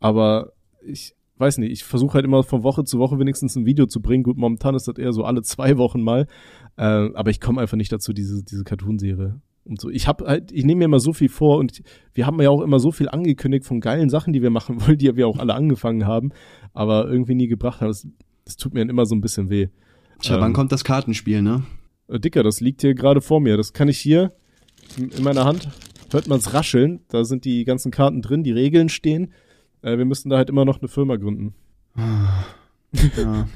[0.00, 0.52] Aber
[0.84, 4.00] ich weiß nicht, ich versuche halt immer von Woche zu Woche wenigstens ein Video zu
[4.00, 4.22] bringen.
[4.22, 6.26] Gut, momentan ist das eher so alle zwei Wochen mal.
[6.76, 6.82] Äh,
[7.14, 9.40] aber ich komme einfach nicht dazu, diese, diese Cartoonserie.
[9.64, 11.82] Und so, ich habe halt, ich nehme mir immer so viel vor und
[12.14, 14.98] wir haben ja auch immer so viel angekündigt von geilen Sachen, die wir machen wollen,
[14.98, 16.30] die wir auch alle angefangen haben,
[16.72, 17.88] aber irgendwie nie gebracht haben.
[17.88, 18.06] Das,
[18.44, 19.68] das tut mir dann immer so ein bisschen weh.
[20.20, 20.40] Tja, Ähm.
[20.42, 21.62] wann kommt das Kartenspiel, ne?
[22.08, 23.56] Äh, Dicker, das liegt hier gerade vor mir.
[23.56, 24.32] Das kann ich hier
[24.98, 25.68] in in meiner Hand.
[26.10, 27.00] Hört man's rascheln.
[27.08, 29.32] Da sind die ganzen Karten drin, die Regeln stehen.
[29.82, 31.54] Äh, wir müssen da halt immer noch eine Firma gründen.
[31.96, 32.44] Ja.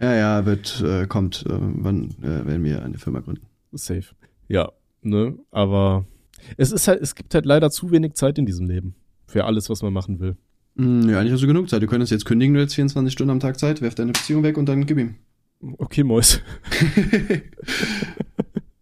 [0.00, 3.46] Ja, ja, ja, wird, äh, kommt, äh, wann äh, werden wir eine Firma gründen.
[3.72, 4.06] safe.
[4.48, 4.72] Ja,
[5.02, 6.04] ne, aber
[6.56, 8.96] es ist halt, es gibt halt leider zu wenig Zeit in diesem Leben.
[9.28, 10.36] Für alles, was man machen will.
[10.76, 11.80] Hm, ja, eigentlich hast du genug Zeit.
[11.80, 14.58] Du könntest jetzt kündigen, du hättest 24 Stunden am Tag Zeit, werf deine Beziehung weg
[14.58, 15.14] und dann gib ihm.
[15.78, 16.40] Okay, Mäus.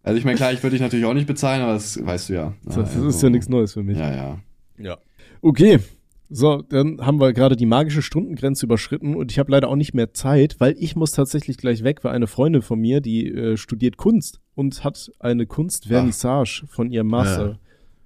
[0.05, 2.33] Also ich meine, klar, ich würde dich natürlich auch nicht bezahlen, aber das weißt du
[2.33, 2.53] ja.
[2.65, 3.97] Das, Also, ist ja nichts Neues für mich.
[3.97, 4.39] Ja, ja.
[4.77, 4.97] Ja.
[5.43, 5.79] Okay.
[6.29, 9.93] So, dann haben wir gerade die magische Stundengrenze überschritten und ich habe leider auch nicht
[9.93, 13.57] mehr Zeit, weil ich muss tatsächlich gleich weg, weil eine Freundin von mir, die äh,
[13.57, 17.49] studiert Kunst und hat eine Kunstvernissage von ihrem Master.
[17.49, 17.59] Ja.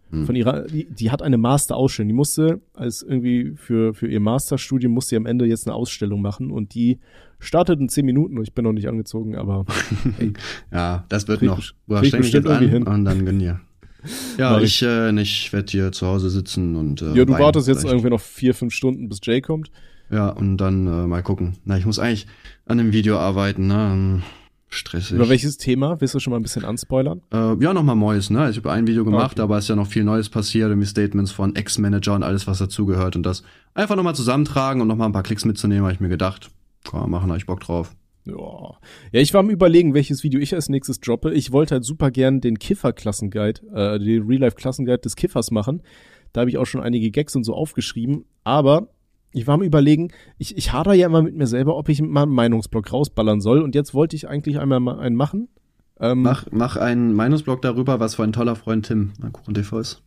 [0.10, 0.26] Hm.
[0.26, 2.08] Von ihrer, die, die hat eine Masterausstellung.
[2.10, 6.22] Die musste als irgendwie für, für ihr Masterstudium musste sie am Ende jetzt eine Ausstellung
[6.22, 7.00] machen und die
[7.40, 9.66] startet in zehn Minuten und ich bin noch nicht angezogen, aber
[10.72, 11.62] Ja, das wird noch.
[11.86, 12.84] Boah, krieg ich jetzt an hin.
[12.84, 13.62] und dann gönn dir.
[14.38, 17.68] Ja, Mach ich, äh, nicht werde hier zu Hause sitzen und äh, ja, du wartest
[17.68, 17.94] jetzt vielleicht.
[17.94, 19.72] irgendwie noch vier, fünf Stunden, bis Jay kommt.
[20.10, 21.58] Ja, und dann äh, mal gucken.
[21.66, 22.28] Na, ich muss eigentlich
[22.66, 23.92] an dem Video arbeiten, ne?
[23.92, 24.24] Hm,
[24.70, 25.16] Stressig.
[25.16, 26.02] Über welches Thema?
[26.02, 27.22] Willst du schon mal ein bisschen anspoilern?
[27.34, 28.50] Äh, ja, nochmal Neues, ne?
[28.50, 29.42] Ich habe ein Video gemacht, Okay.
[29.42, 32.58] aber es ist ja noch viel Neues passiert, irgendwie Statements von Ex-Manager und alles, was
[32.58, 33.16] dazugehört.
[33.16, 33.44] Und das
[33.74, 36.52] einfach nochmal zusammentragen und nochmal ein paar Klicks mitzunehmen, habe ich mir gedacht.
[36.84, 37.96] Kann man machen, habe ich Bock drauf.
[38.28, 38.78] Ja.
[39.12, 41.34] ja, ich war am überlegen, welches Video ich als nächstes droppe.
[41.34, 45.82] Ich wollte halt super gern den Kiffer-Klassenguide, äh, den Real-Life-Klassenguide des Kiffers machen.
[46.34, 48.26] Da habe ich auch schon einige Gags und so aufgeschrieben.
[48.44, 48.90] Aber
[49.34, 52.24] ich war am überlegen, ich, ich hader ja immer mit mir selber, ob ich mal
[52.24, 53.62] einen Meinungsblock rausballern soll.
[53.62, 55.48] Und jetzt wollte ich eigentlich einmal mal einen machen.
[56.00, 60.04] Ähm, Mach, mach einen Meinungsblog darüber, was für ein toller Freund Tim an TV ist.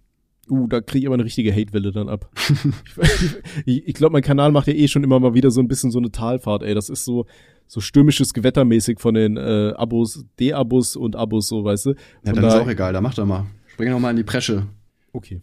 [0.49, 2.29] Uh, da kriege ich aber eine richtige Hate-Welle dann ab.
[3.67, 5.91] ich ich glaube, mein Kanal macht ja eh schon immer mal wieder so ein bisschen
[5.91, 6.75] so eine Talfahrt, ey.
[6.75, 7.27] Das ist so,
[7.71, 11.91] so stürmisches Gewettermäßig von den äh, Abos, D-Abos und Abos, so, weißt du.
[11.91, 13.47] Ja, dann ist daher- auch egal, da mach doch mal.
[13.69, 14.67] Spring noch mal in die Presche.
[15.13, 15.41] Okay.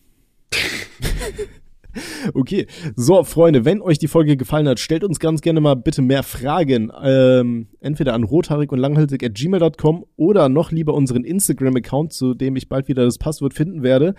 [2.34, 2.68] okay.
[2.98, 6.22] So, Freunde, wenn euch die Folge gefallen hat, stellt uns ganz gerne mal bitte mehr
[6.22, 6.92] Fragen.
[7.02, 12.58] Ähm, entweder an rothaarig und langhaltig at gmail.com oder noch lieber unseren Instagram-Account, zu dem
[12.58, 14.16] ich bald wieder das Passwort finden werde.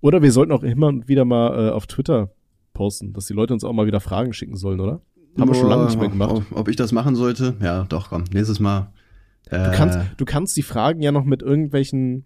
[0.00, 2.30] Oder wir sollten auch immer und wieder mal äh, auf Twitter
[2.72, 5.02] posten, dass die Leute uns auch mal wieder Fragen schicken sollen, oder?
[5.38, 6.30] Haben wir schon lange nicht mehr gemacht.
[6.32, 7.54] Ob, ob ich das machen sollte?
[7.62, 8.24] Ja, doch, komm.
[8.32, 8.92] Nächstes Mal.
[9.50, 12.24] Äh, Du kannst, du kannst die Fragen ja noch mit irgendwelchen,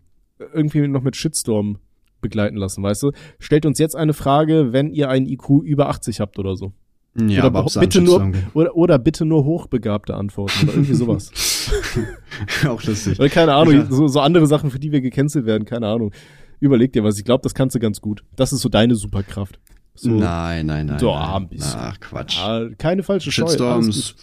[0.53, 1.79] irgendwie noch mit Shitstorm
[2.21, 3.13] begleiten lassen, weißt du?
[3.39, 6.73] Stellt uns jetzt eine Frage, wenn ihr einen IQ über 80 habt oder so.
[7.17, 11.31] ja, oder bitte nur, oder, oder bitte nur hochbegabte Antworten oder irgendwie sowas.
[12.67, 13.19] auch lustig.
[13.21, 13.87] oder keine Ahnung, Ja.
[13.91, 16.13] so, so andere Sachen, für die wir gecancelt werden, keine Ahnung.
[16.61, 18.25] Überleg dir was, ich glaube, das kannst du ganz gut.
[18.37, 19.59] Das ist so deine Superkraft.
[19.97, 20.99] So, nein, nein, nein.
[20.99, 21.43] So, nein.
[21.43, 21.79] ein bisschen.
[21.81, 22.37] Ach, Quatsch.
[22.39, 24.15] Ja, keine falsche Shitstorms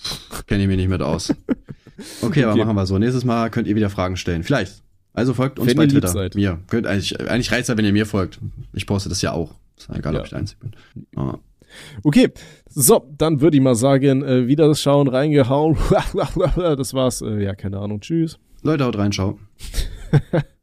[0.48, 1.34] kenne ich mich nicht mit aus.
[2.24, 2.66] Okay, aber Okay.
[2.66, 2.98] machen wir so.
[2.98, 4.42] Nächstes Mal könnt ihr wieder Fragen stellen.
[4.44, 4.82] Vielleicht.
[5.14, 6.08] Also folgt uns Wenn bei Twitter.
[6.08, 6.34] seid.
[6.34, 6.60] Mir.
[6.68, 8.40] Könnt, eigentlich, eigentlich reicht's ja, wenn ihr mir folgt.
[8.74, 9.54] Ich poste das ja auch.
[9.78, 10.20] Ist egal, Ja.
[10.22, 10.72] ob ich der Einzige bin.
[11.16, 11.38] Ah.
[12.02, 12.30] Okay,
[12.68, 15.78] so, dann würde ich mal sagen, äh, wieder schauen, reingehauen.
[16.56, 17.22] das war's.
[17.22, 18.00] Äh, ja, keine Ahnung.
[18.00, 18.40] Tschüss.
[18.64, 19.38] Leute, haut rein, ciao.